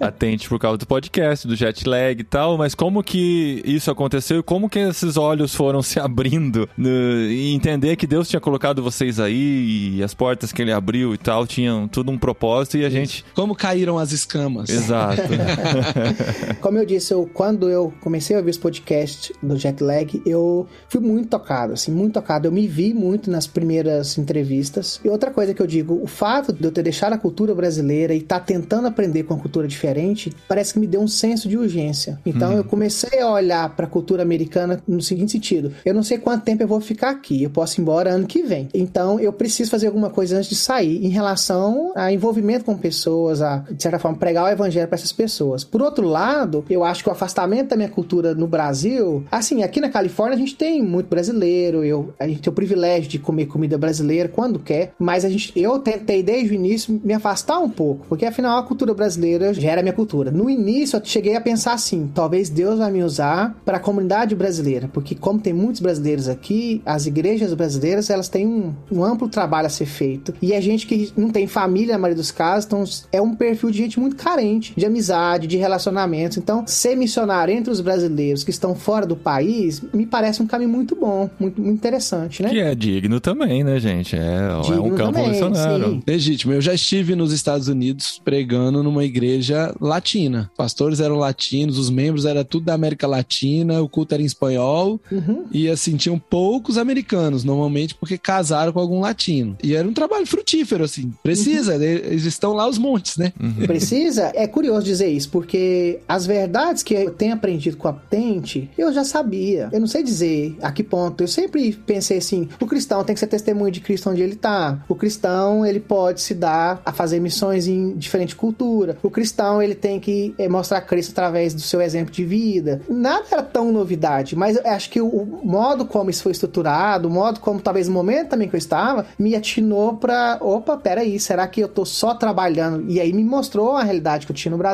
[0.00, 3.90] a Tente por causa do podcast, do jet lag e tal, mas como que isso
[3.90, 8.40] aconteceu e como que esses olhos foram se abrindo no- e entender que Deus tinha
[8.40, 12.76] colocado vocês aí e as portas que ele abriu e tal tinham tudo um propósito
[12.78, 13.24] e a gente.
[13.34, 14.68] Como caíram as escamas?
[14.70, 15.15] Exato.
[16.60, 21.00] Como eu disse, eu, quando eu comecei a ouvir os podcasts do Jetlag, eu fui
[21.00, 22.46] muito tocado, assim, muito tocado.
[22.46, 25.00] Eu me vi muito nas primeiras entrevistas.
[25.04, 28.14] E outra coisa que eu digo, o fato de eu ter deixado a cultura brasileira
[28.14, 31.56] e estar tentando aprender com uma cultura diferente, parece que me deu um senso de
[31.56, 32.18] urgência.
[32.24, 36.18] Então eu comecei a olhar para a cultura americana no seguinte sentido: eu não sei
[36.18, 38.68] quanto tempo eu vou ficar aqui, eu posso ir embora ano que vem.
[38.74, 43.40] Então eu preciso fazer alguma coisa antes de sair em relação a envolvimento com pessoas,
[43.42, 45.64] a, de certa forma, pregar o evangelho para essas pessoas.
[45.64, 49.80] Por outro lado, eu acho que o afastamento da minha cultura no Brasil, assim, aqui
[49.80, 53.46] na Califórnia a gente tem muito brasileiro, eu, a gente tem o privilégio de comer
[53.46, 57.70] comida brasileira quando quer, mas a gente, eu tentei desde o início me afastar um
[57.70, 60.30] pouco, porque afinal a cultura brasileira já era minha cultura.
[60.30, 64.34] No início eu cheguei a pensar assim, talvez Deus vai me usar para a comunidade
[64.34, 69.28] brasileira, porque como tem muitos brasileiros aqui, as igrejas brasileiras elas têm um, um amplo
[69.28, 72.66] trabalho a ser feito e a gente que não tem família na maioria dos casos,
[72.66, 76.38] então é um perfil de gente muito carente de amizade, de relacionamentos.
[76.38, 80.70] Então, ser missionário entre os brasileiros que estão fora do país me parece um caminho
[80.70, 82.48] muito bom, muito, muito interessante, né?
[82.50, 84.16] que é digno também, né, gente?
[84.16, 85.84] É, é um campo também, missionário.
[85.90, 86.02] sim.
[86.06, 86.52] Legítimo.
[86.52, 90.50] Eu já estive nos Estados Unidos pregando numa igreja latina.
[90.56, 95.00] Pastores eram latinos, os membros eram tudo da América Latina, o culto era em espanhol.
[95.10, 95.44] Uhum.
[95.52, 99.56] E assim, tinham poucos americanos, normalmente porque casaram com algum latino.
[99.62, 101.12] E era um trabalho frutífero, assim.
[101.22, 101.78] Precisa, Uhum.
[101.78, 101.86] né?
[101.86, 103.32] eles estão lá os montes, né?
[103.66, 104.32] Precisa?
[104.34, 108.92] É curioso dizer isso, porque as verdades que eu tenho aprendido com a Tente, eu
[108.92, 109.68] já sabia.
[109.72, 111.22] Eu não sei dizer a que ponto.
[111.22, 114.78] Eu sempre pensei assim: o cristão tem que ser testemunho de Cristo onde ele tá.
[114.88, 118.96] O cristão, ele pode se dar a fazer missões em diferente cultura.
[119.02, 122.80] O cristão, ele tem que eh, mostrar Cristo através do seu exemplo de vida.
[122.88, 127.10] Nada era tão novidade, mas eu acho que o modo como isso foi estruturado, o
[127.10, 130.38] modo como talvez o momento também que eu estava, me atinou pra.
[130.40, 132.84] Opa, peraí, será que eu tô só trabalhando?
[132.88, 134.65] E aí me mostrou a realidade que eu tinha no Brasil,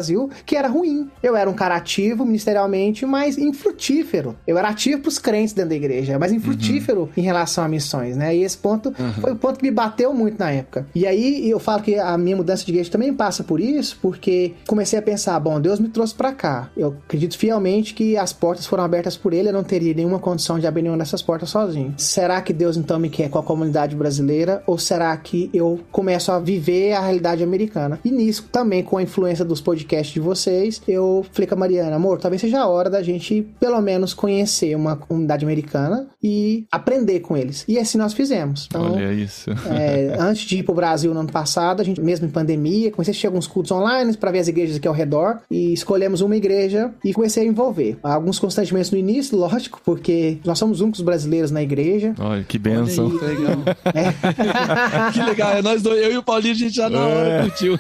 [0.46, 1.10] que era ruim.
[1.22, 4.36] Eu era um cara ativo ministerialmente, mas infrutífero.
[4.46, 8.34] Eu era ativo pros crentes dentro da igreja, mas infrutífero em relação a missões, né?
[8.34, 10.86] E esse ponto foi o ponto que me bateu muito na época.
[10.94, 14.54] E aí eu falo que a minha mudança de igreja também passa por isso, porque
[14.66, 16.70] comecei a pensar, bom, Deus me trouxe pra cá.
[16.76, 20.58] Eu acredito fielmente que as portas foram abertas por ele, eu não teria nenhuma condição
[20.58, 21.94] de abrir nenhuma dessas portas sozinho.
[21.96, 26.30] Será que Deus então me quer com a comunidade brasileira ou será que eu começo
[26.32, 27.98] a viver a realidade americana?
[28.04, 31.96] E nisso também com a influência dos podcasts de vocês, eu falei com a Mariana,
[31.96, 37.20] amor, talvez seja a hora da gente pelo menos conhecer uma comunidade americana e aprender
[37.20, 37.64] com eles.
[37.68, 38.66] E assim nós fizemos.
[38.68, 39.50] Então, Olha isso.
[39.70, 43.10] é, antes de ir pro Brasil no ano passado, a gente, mesmo em pandemia, comecei
[43.10, 46.36] a assistir alguns cultos online para ver as igrejas aqui ao redor e escolhemos uma
[46.36, 47.96] igreja e comecei a envolver.
[48.02, 52.14] Alguns constrangimentos no início, lógico, porque nós somos únicos brasileiros na igreja.
[52.18, 53.06] Olha, que benção.
[53.06, 53.58] Olha aí, que legal.
[53.94, 55.10] É.
[55.12, 55.52] que legal.
[55.52, 57.42] É nós dois, eu e o Paulinho, a gente já na hora É.
[57.42, 57.78] curtiu.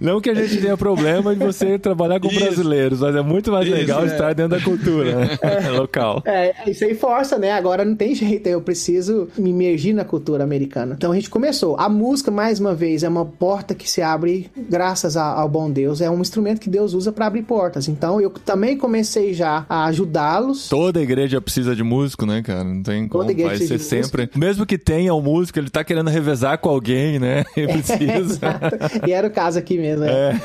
[0.00, 2.40] Não que a gente tenha problema de você trabalhar com Isso.
[2.40, 4.06] brasileiros, mas é muito mais Isso, legal é.
[4.06, 5.38] estar dentro da cultura né?
[5.76, 6.22] local.
[6.24, 7.52] É, isso aí força, né?
[7.52, 10.94] Agora não tem jeito, eu preciso me imergir na cultura americana.
[10.96, 11.76] Então a gente começou.
[11.78, 15.70] A música, mais uma vez, é uma porta que se abre graças a- ao bom
[15.70, 16.00] Deus.
[16.00, 17.88] É um instrumento que Deus usa para abrir portas.
[17.88, 20.68] Então eu também comecei já a ajudá-los.
[20.68, 22.64] Toda igreja precisa de músico, né, cara?
[22.64, 23.22] Não tem como.
[23.24, 24.30] Toda igreja Vai ser precisa de sempre.
[24.36, 27.44] Mesmo que tenha um músico, ele tá querendo revezar com alguém, né?
[27.56, 27.98] Ele precisa.
[28.18, 29.06] Exato.
[29.06, 30.04] E era o caso aqui mesmo.
[30.04, 30.38] é.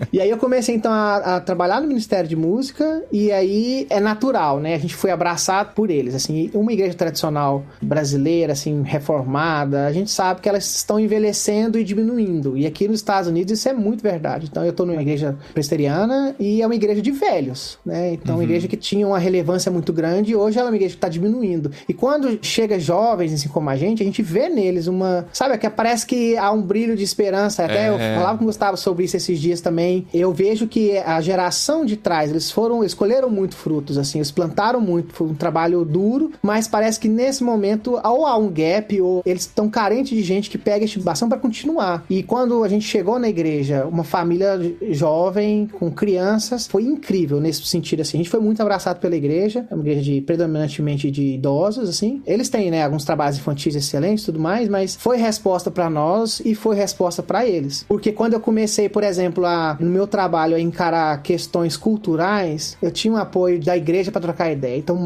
[0.12, 4.00] E aí eu comecei então a, a trabalhar no Ministério de Música e aí é
[4.00, 4.74] natural, né?
[4.74, 10.10] A gente foi abraçado por eles, assim, uma igreja tradicional brasileira, assim, reformada, a gente
[10.10, 12.56] sabe que elas estão envelhecendo e diminuindo.
[12.56, 14.46] E aqui nos Estados Unidos isso é muito verdade.
[14.50, 18.12] Então eu tô numa igreja presbiteriana e é uma igreja de velhos, né?
[18.14, 20.94] Então uma igreja que tinha uma relevância muito grande e hoje ela é uma igreja
[20.94, 21.70] que tá diminuindo.
[21.88, 25.68] E quando chega jovens assim como a gente, a gente vê neles uma, sabe, que
[25.68, 27.64] parece que há um brilho de esperança.
[27.64, 27.88] Até É.
[27.90, 29.85] eu falava com o Gustavo sobre isso esses dias também.
[29.86, 30.06] Também.
[30.12, 34.80] Eu vejo que a geração de trás, eles foram, escolheram muito frutos, assim, eles plantaram
[34.80, 39.22] muito, foi um trabalho duro, mas parece que nesse momento ou há um gap, ou
[39.24, 42.04] eles estão carentes de gente que pega esse bastão para continuar.
[42.10, 44.58] E quando a gente chegou na igreja, uma família
[44.90, 48.18] jovem, com crianças, foi incrível nesse sentido, assim.
[48.18, 52.22] A gente foi muito abraçado pela igreja, é uma igreja de, predominantemente de idosos, assim.
[52.26, 56.54] Eles têm, né, alguns trabalhos infantis excelentes tudo mais, mas foi resposta para nós e
[56.54, 57.84] foi resposta para eles.
[57.88, 62.90] Porque quando eu comecei, por exemplo, a, no meu trabalho a encarar questões culturais, eu
[62.90, 64.78] tinha um apoio da igreja para trocar ideia.
[64.78, 64.96] Então,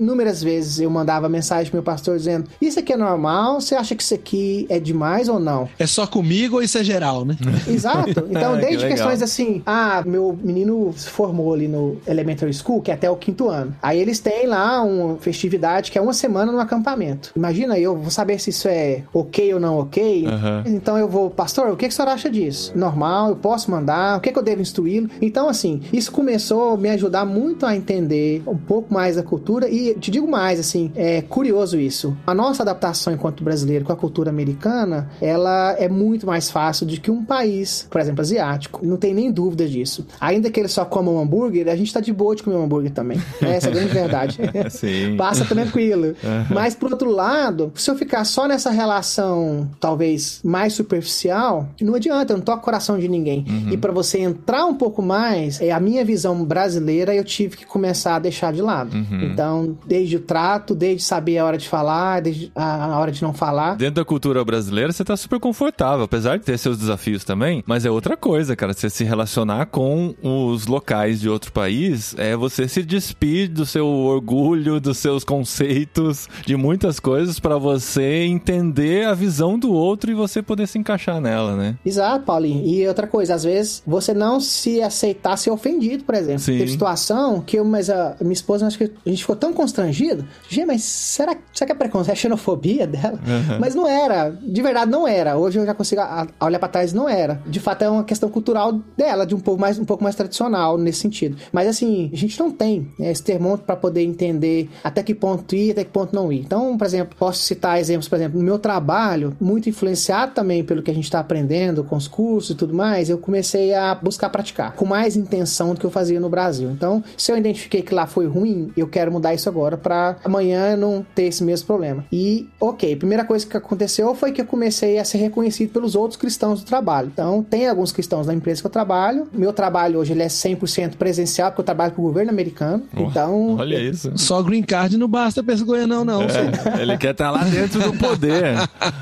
[0.00, 3.60] inúmeras vezes eu mandava mensagem pro meu pastor dizendo: Isso aqui é normal?
[3.60, 5.68] Você acha que isso aqui é demais ou não?
[5.78, 7.36] É só comigo ou isso é geral, né?
[7.68, 8.26] Exato.
[8.30, 12.90] Então, desde que questões assim, ah, meu menino se formou ali no Elementary School, que
[12.90, 13.74] é até o quinto ano.
[13.82, 17.32] Aí eles têm lá uma festividade que é uma semana no acampamento.
[17.36, 20.26] Imagina, eu vou saber se isso é ok ou não ok.
[20.26, 20.74] Uhum.
[20.74, 22.72] Então eu vou, pastor, o que, que o senhor acha disso?
[22.74, 24.05] Normal, eu posso mandar?
[24.14, 25.08] O que, que eu devo instruí-lo?
[25.20, 29.68] Então, assim, isso começou a me ajudar muito a entender um pouco mais da cultura
[29.68, 32.16] e te digo mais, assim, é curioso isso.
[32.26, 37.00] A nossa adaptação enquanto brasileiro com a cultura americana, ela é muito mais fácil do
[37.00, 38.84] que um país, por exemplo, asiático.
[38.84, 40.06] Não tem nem dúvida disso.
[40.20, 42.92] Ainda que eles só comam hambúrguer, a gente tá de boa de comer um hambúrguer
[42.92, 43.20] também.
[43.40, 44.38] Essa é a grande verdade.
[44.70, 45.16] Sim.
[45.16, 46.14] Passa tranquilo.
[46.26, 46.44] Uhum.
[46.50, 52.32] Mas, por outro lado, se eu ficar só nessa relação, talvez, mais superficial, não adianta,
[52.32, 53.44] eu não toco o coração de ninguém.
[53.48, 53.70] Uhum.
[53.70, 57.64] E para você entrar um pouco mais, é a minha visão brasileira, eu tive que
[57.64, 58.94] começar a deixar de lado.
[58.94, 59.30] Uhum.
[59.32, 63.32] Então, desde o trato, desde saber a hora de falar, desde a hora de não
[63.32, 63.76] falar.
[63.76, 67.86] Dentro da cultura brasileira, você tá super confortável, apesar de ter seus desafios também, mas
[67.86, 68.74] é outra coisa, cara.
[68.74, 73.86] Você se relacionar com os locais de outro país é você se despir do seu
[73.86, 80.14] orgulho, dos seus conceitos, de muitas coisas para você entender a visão do outro e
[80.14, 81.76] você poder se encaixar nela, né?
[81.84, 82.66] Exato, Paulinho.
[82.66, 86.40] E outra coisa, às vezes você não se aceitar ser ofendido, por exemplo.
[86.40, 86.58] Sim.
[86.58, 90.26] Teve situação que eu, mas a minha esposa, acho que a gente ficou tão constrangido.
[90.48, 92.16] Gente, mas será, será que é preconceito?
[92.16, 93.18] É xenofobia dela?
[93.26, 93.58] Uhum.
[93.60, 94.30] Mas não era.
[94.30, 95.36] De verdade, não era.
[95.36, 96.02] Hoje eu já consigo
[96.40, 97.40] olhar para trás, não era.
[97.46, 100.76] De fato, é uma questão cultural dela, de um pouco mais, um pouco mais tradicional
[100.76, 101.36] nesse sentido.
[101.52, 105.54] Mas assim, a gente não tem né, esse termômetro para poder entender até que ponto
[105.54, 106.40] ir, até que ponto não ir.
[106.40, 110.82] Então, por exemplo, posso citar exemplos, por exemplo, no meu trabalho, muito influenciado também pelo
[110.82, 114.28] que a gente está aprendendo com os cursos e tudo mais, eu comecei a buscar
[114.28, 116.70] praticar com mais intenção do que eu fazia no Brasil.
[116.70, 120.76] Então, se eu identifiquei que lá foi ruim, eu quero mudar isso agora para amanhã
[120.76, 122.04] não ter esse mesmo problema.
[122.12, 126.18] E, ok, primeira coisa que aconteceu foi que eu comecei a ser reconhecido pelos outros
[126.18, 127.10] cristãos do trabalho.
[127.12, 129.28] Então, tem alguns cristãos da empresa que eu trabalho.
[129.32, 132.82] Meu trabalho hoje ele é 100% presencial, porque eu trabalho para o governo americano.
[132.96, 133.56] Oh, então.
[133.56, 134.12] Olha isso.
[134.16, 136.22] Só green card não basta pra esse goianão, não.
[136.22, 138.56] É, ele quer estar tá lá dentro do poder.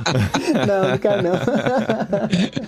[0.67, 1.35] não, não quero não.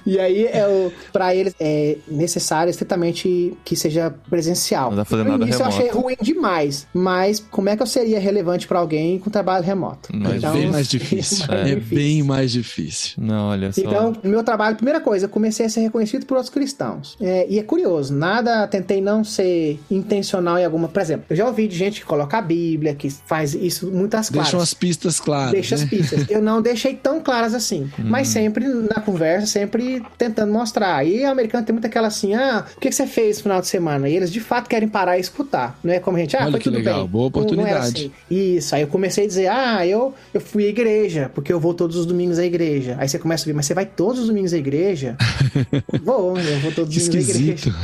[0.04, 4.90] e aí, é para eles, é necessário estritamente que seja presencial.
[4.90, 5.76] Não dá fazendo nada Isso remoto.
[5.76, 6.86] eu achei ruim demais.
[6.92, 10.10] Mas como é que eu seria relevante para alguém com trabalho remoto?
[10.14, 11.46] Mas então, bem mais difícil.
[11.52, 13.14] é, é bem mais difícil.
[13.18, 13.80] Não, olha só.
[13.80, 17.16] Então, no meu trabalho, primeira coisa, eu comecei a ser reconhecido por outros cristãos.
[17.20, 20.88] É, e é curioso, nada, tentei não ser intencional em alguma.
[20.88, 24.30] Por exemplo, eu já ouvi de gente que coloca a Bíblia, que faz isso muitas
[24.30, 24.50] claras.
[24.50, 25.52] Deixa as pistas claras.
[25.52, 25.82] Deixa né?
[25.82, 26.30] as pistas.
[26.30, 27.90] Eu não deixei tão claras assim.
[27.98, 28.04] Hum.
[28.04, 31.06] Mas sempre na conversa, sempre tentando mostrar.
[31.06, 33.60] E o americano tem muito aquela assim: ah, o que, que você fez no final
[33.60, 34.08] de semana?
[34.08, 35.78] E eles de fato querem parar e escutar.
[35.82, 37.06] Não é como a gente, ah, Olha foi que tudo legal, bem.
[37.08, 38.06] boa oportunidade.
[38.06, 38.12] Assim.
[38.30, 38.74] Isso.
[38.74, 41.96] Aí eu comecei a dizer: ah, eu, eu fui à igreja, porque eu vou todos
[41.96, 42.96] os domingos à igreja.
[42.98, 45.16] Aí você começa a ver, mas você vai todos os domingos à igreja?
[46.02, 47.74] vou, eu vou todos os domingos à igreja.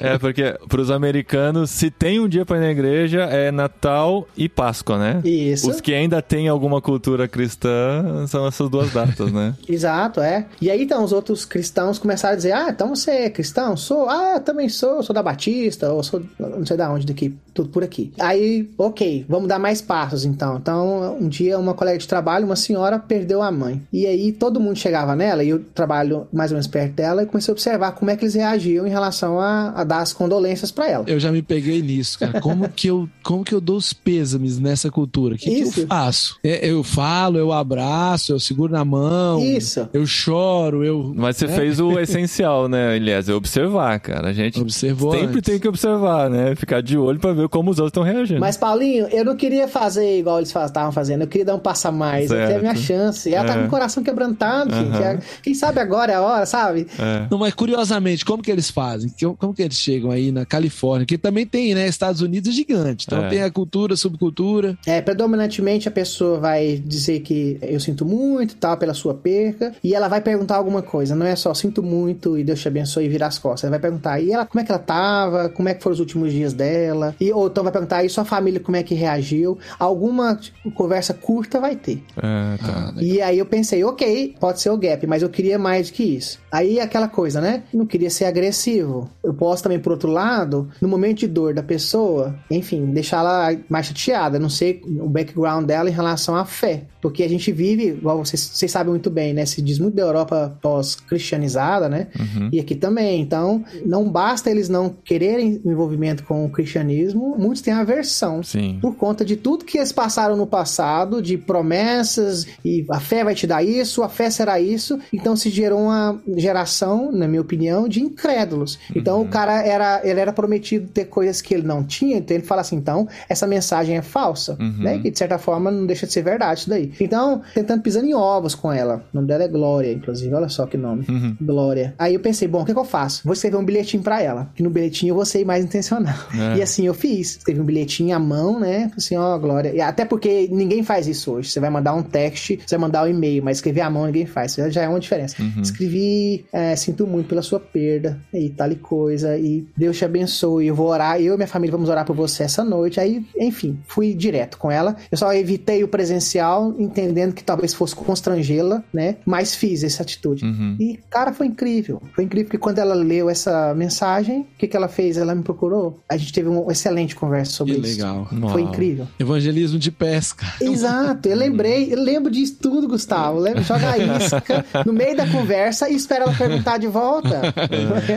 [0.00, 4.48] É, porque pros americanos, se tem um dia pra ir na igreja, é Natal e
[4.48, 5.20] Páscoa, né?
[5.24, 5.70] Isso.
[5.70, 9.54] Os que ainda têm alguma cultura cristã são essas duas datas, né?
[9.68, 10.46] Exato, é.
[10.60, 13.76] E aí então os outros cristãos começaram a dizer: Ah, então você é cristão?
[13.76, 14.08] Sou.
[14.08, 17.82] Ah, também sou, sou da Batista, ou sou não sei da onde daqui, tudo por
[17.82, 18.12] aqui.
[18.18, 20.56] Aí, ok, vamos dar mais passos então.
[20.56, 23.82] Então, um dia uma colega de trabalho, uma senhora, perdeu a mãe.
[23.92, 27.26] E aí todo mundo chegava nela, e eu trabalho mais ou menos perto dela, e
[27.26, 30.70] comecei a observar como é que eles reagiam em relação a, a dar as condolências
[30.70, 31.04] para ela.
[31.06, 32.40] Eu já me peguei nisso, cara.
[32.40, 35.34] Como que eu, como que eu dou os pêsames nessa cultura?
[35.34, 36.38] O que, que, eu faço?
[36.42, 39.40] É, eu falo, eu abraço, eu seguro na mão.
[39.40, 39.88] Isso.
[39.92, 41.12] Eu choro, eu.
[41.14, 41.48] Mas você é?
[41.48, 43.28] fez o essencial, né, Elias?
[43.28, 44.28] É observar, cara.
[44.28, 45.42] A gente Observou sempre antes.
[45.42, 46.54] tem que observar, né?
[46.54, 48.40] Ficar de olho para ver como os outros estão reagindo.
[48.40, 51.22] Mas, Paulinho, eu não queria fazer igual eles estavam fazendo.
[51.22, 52.28] Eu queria dar um passo a mais.
[52.28, 52.40] Certo.
[52.40, 53.32] Eu queria a minha chance.
[53.32, 53.48] Ela é.
[53.48, 54.92] tá com o coração quebrantado, uhum.
[54.92, 55.26] gente.
[55.42, 56.86] Quem sabe agora é a hora, sabe?
[56.98, 57.26] É.
[57.30, 59.12] Não, mas curiosamente, como que eles fazem?
[59.38, 61.06] Como que eles chegam aí na Califórnia?
[61.06, 61.86] Que também tem, né?
[61.86, 63.06] Estados Unidos é gigante.
[63.06, 63.28] Então é.
[63.28, 64.76] tem a cultura, a subcultura.
[64.86, 69.72] É, predominantemente a pessoa vai dizer que eu sinto muito tal, pela sua perca.
[69.82, 71.14] E ela vai perguntar alguma coisa.
[71.14, 73.01] Não é só sinto muito e Deus te abençoe.
[73.02, 73.64] Pessoa e vira as costas.
[73.64, 75.48] Ele vai perguntar, e ela, como é que ela tava?
[75.48, 77.14] Como é que foram os últimos dias dela?
[77.20, 79.58] E, ou então vai perguntar, e sua família, como é que reagiu?
[79.78, 82.02] Alguma tipo, conversa curta vai ter.
[82.16, 82.94] É, tá.
[82.98, 86.02] E aí eu pensei, ok, pode ser o gap, mas eu queria mais do que
[86.02, 86.38] isso.
[86.50, 87.64] Aí aquela coisa, né?
[87.72, 89.10] Não queria ser agressivo.
[89.22, 93.86] Eu posso também, por outro lado, no momento de dor da pessoa, enfim, deixá-la mais
[93.86, 94.38] chateada.
[94.38, 96.84] Não sei o background dela em relação à fé.
[97.00, 99.44] Porque a gente vive, igual vocês, vocês sabem muito bem, né?
[99.44, 102.06] Se diz muito da Europa pós-cristianizada, né?
[102.18, 102.48] Uhum.
[102.52, 102.91] E aqui também.
[103.00, 108.42] Então, não basta eles não quererem envolvimento com o cristianismo, muitos têm aversão.
[108.42, 108.78] Sim.
[108.80, 113.34] Por conta de tudo que eles passaram no passado, de promessas, e a fé vai
[113.34, 114.98] te dar isso, a fé será isso.
[115.12, 118.78] Então se gerou uma geração, na minha opinião, de incrédulos.
[118.94, 122.44] Então o cara era, ele era prometido ter coisas que ele não tinha, então ele
[122.44, 124.98] fala assim, então essa mensagem é falsa, né?
[124.98, 126.92] Que de certa forma não deixa de ser verdade isso daí.
[127.00, 129.04] Então, tentando pisando em ovos com ela.
[129.12, 131.04] O nome dela é Glória, inclusive, olha só que nome.
[131.40, 131.94] Glória.
[131.98, 133.22] Aí eu pensei, bom, o que, que eu faço?
[133.24, 134.50] Vou escrever um bilhetinho pra ela.
[134.54, 136.14] Que no bilhetinho eu vou ser mais intencional.
[136.34, 136.52] É.
[136.62, 137.36] E assim eu fiz.
[137.38, 138.90] Escrevi um bilhetinho à mão, né?
[138.96, 139.72] Assim, ó, Glória.
[139.74, 141.48] E até porque ninguém faz isso hoje.
[141.48, 144.26] Você vai mandar um text, você vai mandar um e-mail, mas escrever à mão ninguém
[144.26, 144.52] faz.
[144.52, 145.36] Isso Já é uma diferença.
[145.60, 149.36] Escrevi, é, sinto muito pela sua perda e tal e coisa.
[149.38, 150.66] E Deus te abençoe.
[150.66, 153.00] Eu vou orar, eu e minha família vamos orar por você essa noite.
[153.00, 154.96] Aí, enfim, fui direto com ela.
[155.10, 159.16] Eu só evitei o presencial, entendendo que talvez fosse constrangê-la, né?
[159.24, 160.44] Mas fiz essa atitude.
[160.44, 160.76] Uhum.
[160.78, 162.02] E, cara, foi incrível.
[162.14, 165.16] Foi incrível porque quando ela leu essa mensagem, o que, que ela fez?
[165.16, 165.98] Ela me procurou.
[166.08, 167.96] A gente teve uma excelente conversa sobre Que isso.
[167.98, 168.26] legal.
[168.30, 168.70] Foi Uau.
[168.70, 169.06] incrível.
[169.18, 170.46] Evangelismo de pesca.
[170.60, 173.38] Exato, eu lembrei, eu lembro disso tudo, Gustavo.
[173.38, 177.40] Lembra- Joga a isca no meio da conversa e espera ela perguntar de volta.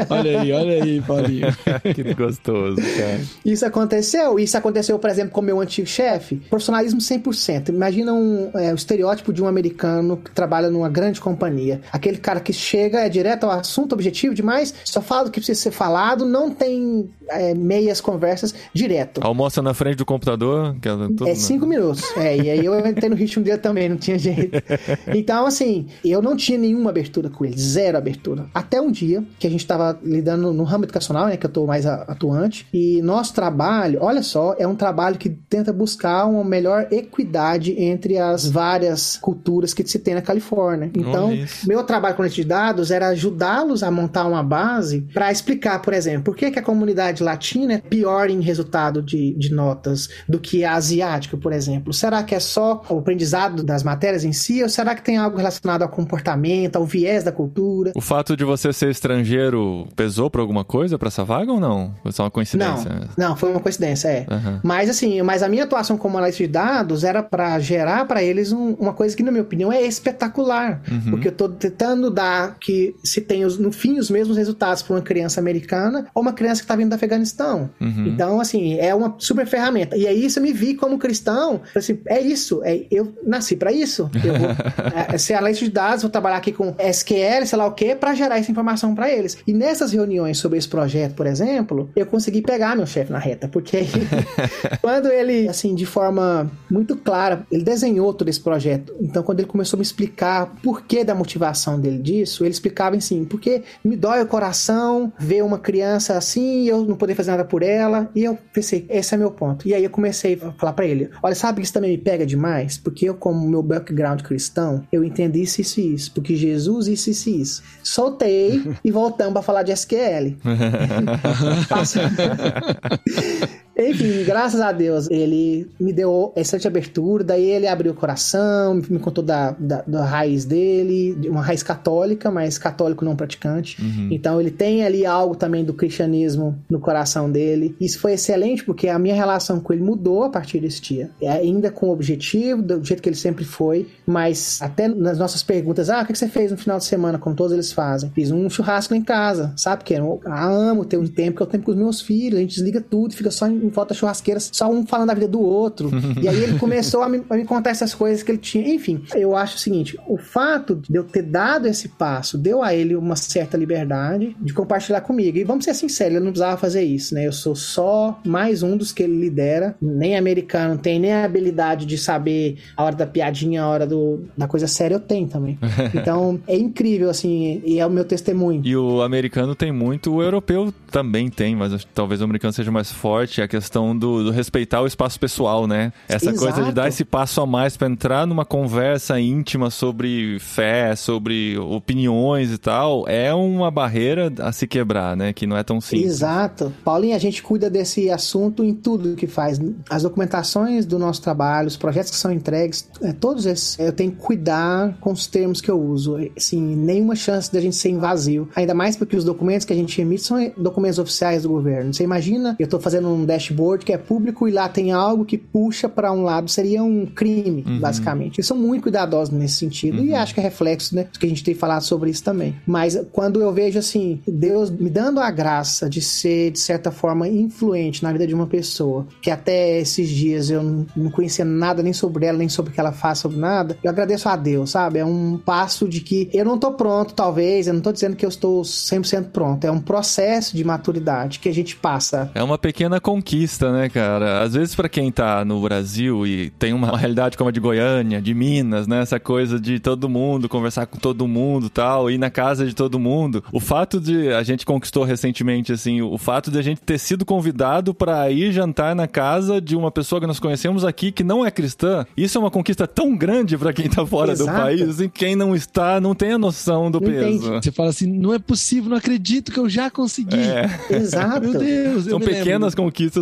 [0.09, 1.47] Olha aí, olha aí, Paulinho.
[1.95, 3.19] que gostoso, cara.
[3.43, 4.37] Isso aconteceu.
[4.39, 6.35] Isso aconteceu, por exemplo, com o meu antigo chefe.
[6.49, 7.69] Profissionalismo 100%.
[7.69, 11.81] Imagina um, é, o estereótipo de um americano que trabalha numa grande companhia.
[11.91, 15.59] Aquele cara que chega, é direto ao assunto, objetivo demais, só fala o que precisa
[15.59, 19.21] ser falado, não tem é, meias conversas, direto.
[19.23, 20.75] Almoça na frente do computador.
[20.81, 22.03] Que ela, tudo É cinco minutos.
[22.17, 24.55] É, e aí eu entrei no ritmo dele também, não tinha jeito.
[25.15, 28.45] Então, assim, eu não tinha nenhuma abertura com ele, zero abertura.
[28.53, 31.65] Até um dia que a gente tava lidando no ramo educacional, né, que eu tô
[31.65, 36.43] mais a- atuante, e nosso trabalho, olha só, é um trabalho que tenta buscar uma
[36.43, 40.91] melhor equidade entre as várias culturas que se tem na Califórnia.
[40.93, 41.31] Então,
[41.65, 45.93] meu trabalho com leite de dados era ajudá-los a montar uma base para explicar, por
[45.93, 50.39] exemplo, por que, que a comunidade latina é pior em resultado de, de notas do
[50.39, 51.93] que a asiática, por exemplo.
[51.93, 55.37] Será que é só o aprendizado das matérias em si ou será que tem algo
[55.37, 57.91] relacionado ao comportamento, ao viés da cultura?
[57.95, 61.93] O fato de você ser estrangeiro pesou pra alguma coisa pra essa vaga ou não?
[62.03, 62.91] Foi só uma Não, coincidência?
[63.17, 64.25] não, foi uma coincidência, é.
[64.29, 64.59] Aham.
[64.63, 68.51] Mas assim, mas a minha atuação como analista de dados era para gerar para eles
[68.51, 70.81] um- uma coisa que, na minha opinião, é espetacular.
[71.09, 74.95] Porque eu tô tentando dar que se tem os- no fim os mesmos resultados para
[74.95, 77.69] uma criança americana ou uma criança que tá vindo do Afeganistão.
[78.07, 79.95] Então, assim, é uma super ferramenta.
[79.97, 83.71] E aí isso eu me vi como cristão, assim, é isso, é, eu nasci para
[83.71, 84.09] isso.
[84.23, 84.49] Eu vou
[85.13, 88.13] é, ser analista de dados, vou trabalhar aqui com SQL, sei lá o que, para
[88.13, 89.37] gerar essa informação para eles.
[89.45, 93.47] E nessas reuniões sobre esse projeto, por exemplo, eu consegui pegar meu chefe na reta,
[93.47, 93.87] porque aí,
[94.81, 98.93] quando ele, assim, de forma muito clara, ele desenhou todo esse projeto.
[98.99, 102.95] Então, quando ele começou a me explicar por que da motivação dele disso, ele explicava
[102.95, 107.31] assim, porque me dói o coração ver uma criança assim e eu não poder fazer
[107.31, 108.07] nada por ela.
[108.13, 109.67] E eu pensei, esse é meu ponto.
[109.67, 112.23] E aí eu comecei a falar pra ele, olha, sabe que isso também me pega
[112.23, 112.77] demais?
[112.77, 116.11] Porque eu, como meu background cristão, eu entendi isso, isso e isso.
[116.13, 117.63] Porque Jesus, isso, isso e isso.
[117.81, 120.37] Soltei e voltamos pra falar de SQL.
[123.77, 128.99] Enfim, graças a Deus, ele me deu excelente abertura, daí ele abriu o coração, me
[128.99, 133.77] contou da, da, da raiz dele, de uma raiz católica, mas católico não praticante.
[134.11, 137.75] Então ele tem ali algo também do cristianismo no coração dele.
[137.79, 141.09] Isso foi excelente porque a minha relação com ele mudou a partir desse dia.
[141.21, 145.43] É ainda com o objetivo, do jeito que ele sempre foi, mas até nas nossas
[145.43, 148.09] perguntas, ah, o que você fez no final de semana, como todos eles fazem?
[148.11, 149.83] Fiz um churrasco em casa, sabe?
[149.83, 152.55] Porque eu amo ter um tempo que eu tenho com os meus filhos, a gente
[152.55, 155.41] desliga tudo, fica só em, em volta da churrasqueira, só um falando da vida do
[155.41, 155.89] outro.
[156.21, 158.73] e aí ele começou a me, a me contar essas coisas que ele tinha.
[158.73, 162.73] Enfim, eu acho o seguinte: o fato de eu ter dado esse passo deu a
[162.73, 165.37] ele uma certa liberdade de compartilhar comigo.
[165.37, 167.25] E vamos ser sinceros, ele não precisava fazer isso, né?
[167.25, 169.75] Eu sou só mais um dos que ele lidera.
[169.81, 174.23] Nem americano tem nem a habilidade de saber a hora da piadinha, a hora do,
[174.37, 175.57] da coisa séria, eu tenho também.
[175.95, 178.61] Então é incrível, assim, e é o meu testemunho.
[178.63, 182.91] E o americano tem muito, o europeu também tem, mas talvez o americano seja mais
[182.91, 183.41] forte.
[183.41, 185.93] A questão do, do respeitar o espaço pessoal, né?
[186.07, 186.39] Essa Exato.
[186.39, 191.57] coisa de dar esse passo a mais para entrar numa conversa íntima sobre fé, sobre
[191.57, 195.31] opiniões e tal, é uma barreira a se quebrar, né?
[195.31, 196.05] Que não é tão simples.
[196.05, 196.73] Exato.
[196.83, 199.59] Paulinho, a gente cuida desse assunto em tudo que faz.
[199.89, 204.11] As documentações do nosso trabalho, os projetos que são entregues, é, todos esses, eu tenho
[204.11, 206.17] que cuidar com os termos que eu uso.
[206.35, 208.49] Assim, nenhuma chance da gente ser invasivo.
[208.55, 211.93] Ainda mais porque os documentos que a gente emite são documentos oficiais do governo.
[211.93, 215.37] Você imagina, eu tô fazendo um dashboard que é público e lá tem algo que
[215.37, 218.37] puxa para um lado, seria um crime, basicamente.
[218.39, 221.29] Eles são muito cuidadosos nesse sentido e acho que é reflexo, né, do que a
[221.29, 222.55] gente tem falado sobre isso também.
[222.65, 227.27] Mas quando eu vejo assim, Deus me dando a graça de ser de certa forma
[227.27, 231.81] influente na vida de uma pessoa, que até esses dias eu não- não conhecia nada
[231.83, 234.71] nem sobre ela, nem sobre o que ela faz, sobre nada, eu agradeço a Deus,
[234.71, 234.99] sabe?
[234.99, 238.25] É um passo de que eu não tô pronto, talvez, eu não tô dizendo que
[238.25, 242.29] eu estou 100% pronto, é um processo de maturidade que a gente passa.
[242.33, 243.34] É uma pequena conquista,
[243.71, 244.41] né, cara?
[244.41, 248.21] Às vezes pra quem tá no Brasil e tem uma realidade como a de Goiânia,
[248.21, 252.29] de Minas, né, essa coisa de todo mundo conversar com todo mundo, tal, ir na
[252.29, 253.43] casa de todo mundo.
[253.51, 257.25] O fato de a gente conquistou recentemente assim, o fato de a gente ter sido
[257.25, 261.45] convidado pra ir jantar na casa de uma pessoa que nós conhecemos aqui que não
[261.45, 264.59] é cristã, isso é uma conquista tão grande pra quem tá fora do Exato.
[264.59, 267.53] país, assim, quem não está não tem a noção do Não peso.
[267.53, 270.37] Você fala assim, não é possível, não acredito que eu já consegui.
[270.37, 270.95] É.
[270.95, 271.41] Exato.
[271.41, 272.75] Meu Deus, eu São me lembro pequenas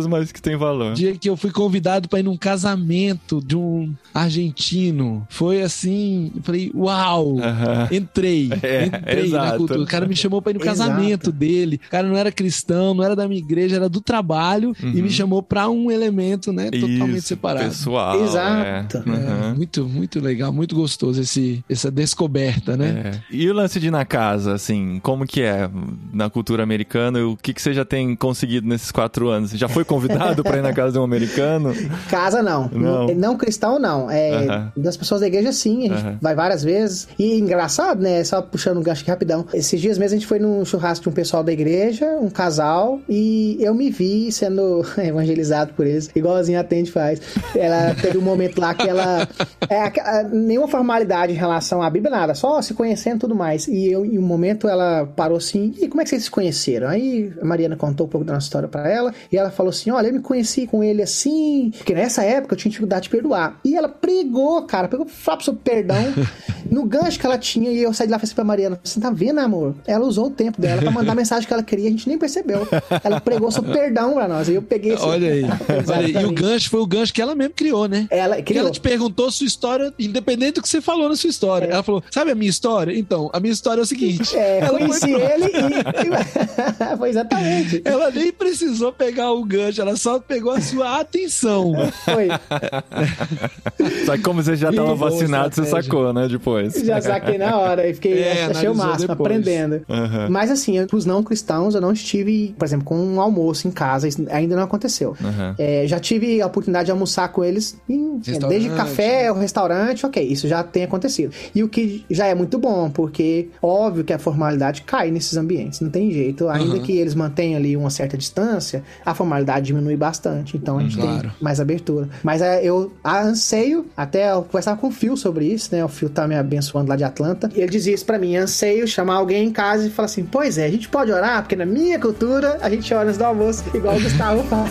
[0.04, 0.92] conquistas, mas que têm valor.
[0.92, 6.30] O dia que eu fui convidado para ir num casamento de um argentino, foi assim,
[6.36, 7.88] eu falei, uau, Aham.
[7.90, 9.58] entrei, É, entrei na exato.
[9.58, 9.80] cultura.
[9.80, 10.90] O cara me chamou para ir no Exato.
[10.90, 11.80] casamento dele.
[11.86, 15.10] O cara não era cristão, não era da minha igreja, era do trabalho e me
[15.10, 17.14] chamou para um elemento, né, totalmente Uhum.
[17.16, 17.68] Isso, separado.
[17.68, 18.24] Pessoal.
[18.24, 18.98] Exato.
[18.98, 19.00] É.
[19.08, 19.50] Uhum.
[19.50, 23.12] É, muito, muito legal, muito gostoso esse, essa descoberta, né?
[23.30, 23.34] É.
[23.34, 25.68] E o lance de ir na casa, assim, como que é
[26.12, 27.24] na cultura americana?
[27.26, 29.50] O que, que você já tem conseguido nesses quatro anos?
[29.50, 31.74] Você já foi convidado pra ir na casa de um americano?
[32.10, 32.68] Casa não.
[32.72, 33.06] Não.
[33.14, 34.10] Não, cristão não.
[34.10, 34.72] É, Aham.
[34.76, 36.18] Das pessoas da igreja sim, a gente Aham.
[36.20, 37.08] vai várias vezes.
[37.18, 38.22] E engraçado, né?
[38.24, 39.46] Só puxando um gancho aqui rapidão.
[39.52, 43.00] Esses dias mesmo a gente foi num churrasco de um pessoal da igreja, um casal,
[43.08, 47.20] e eu me vi sendo evangelizado por eles, igualzinho a Tende faz.
[47.54, 49.28] Ela teve um momento lá que ela.
[49.68, 53.66] É, nenhuma formalidade em relação à Bíblia, nada, só se conhecendo e tudo mais.
[53.68, 56.88] E eu, em um momento, ela parou assim: e como é que vocês se conheceram?
[56.88, 59.83] Aí a Mariana contou um pouco da nossa história pra ela, e ela falou assim:
[59.90, 63.58] olha, eu me conheci com ele assim, porque nessa época eu tinha dificuldade de perdoar.
[63.64, 65.96] E ela pregou, cara, pegou falar sobre perdão
[66.70, 68.80] no gancho que ela tinha, e eu saí de lá e falei assim pra Mariana:
[68.82, 69.74] você tá vendo, amor?
[69.86, 72.18] Ela usou o tempo dela pra mandar a mensagem que ela queria, a gente nem
[72.18, 72.66] percebeu.
[73.02, 75.02] Ela pregou sobre perdão pra nós, e eu peguei esse.
[75.02, 75.44] Olha aí.
[75.88, 76.12] Olha aí.
[76.12, 78.06] E o gancho foi o gancho que ela mesmo criou, né?
[78.10, 78.62] Ela criou.
[78.62, 81.66] ela te perguntou sua história, independente do que você falou na sua história.
[81.66, 82.96] Ela falou: Sabe a minha história?
[82.96, 84.36] Então, a minha história é o seguinte.
[84.36, 86.96] É, ela, conheci ele e.
[86.96, 87.82] foi exatamente.
[87.84, 91.72] ela nem precisou pegar o gancho, ela só pegou a sua atenção.
[92.04, 92.28] Foi.
[94.06, 96.28] Só que como você já Ih, tava boa vacinado, você sacou, né?
[96.28, 96.74] Depois.
[96.74, 99.30] Já saquei na hora e fiquei É, achei o máximo, depois.
[99.32, 99.82] aprendendo.
[99.88, 100.28] Aham.
[100.30, 104.08] Mas assim, pros não cristãos, eu não estive, por exemplo, com um almoço em casa,
[104.08, 105.16] isso ainda não aconteceu.
[105.22, 105.54] Aham.
[105.58, 110.06] É, já tive a oportunidade de almoçar com eles em, Restaurante, desde café, o restaurante,
[110.06, 111.32] ok, isso já tem acontecido.
[111.54, 115.80] E o que já é muito bom, porque óbvio que a formalidade cai nesses ambientes,
[115.80, 116.48] não tem jeito.
[116.48, 116.82] Ainda Aham.
[116.82, 120.56] que eles mantenham ali uma certa distância, a formalidade diminui bastante.
[120.56, 121.20] Então a gente Claro.
[121.22, 122.08] tem mais abertura.
[122.22, 125.84] Mas é, eu anseio, até eu conversava com o Phil sobre isso, né?
[125.84, 127.50] O Phil tá me abençoando lá de Atlanta.
[127.54, 130.58] E ele dizia isso pra mim: anseio chamar alguém em casa e falar assim: Pois
[130.58, 133.64] é, a gente pode orar, porque na minha cultura a gente ora antes do almoço,
[133.74, 134.64] igual o Gustavo fala.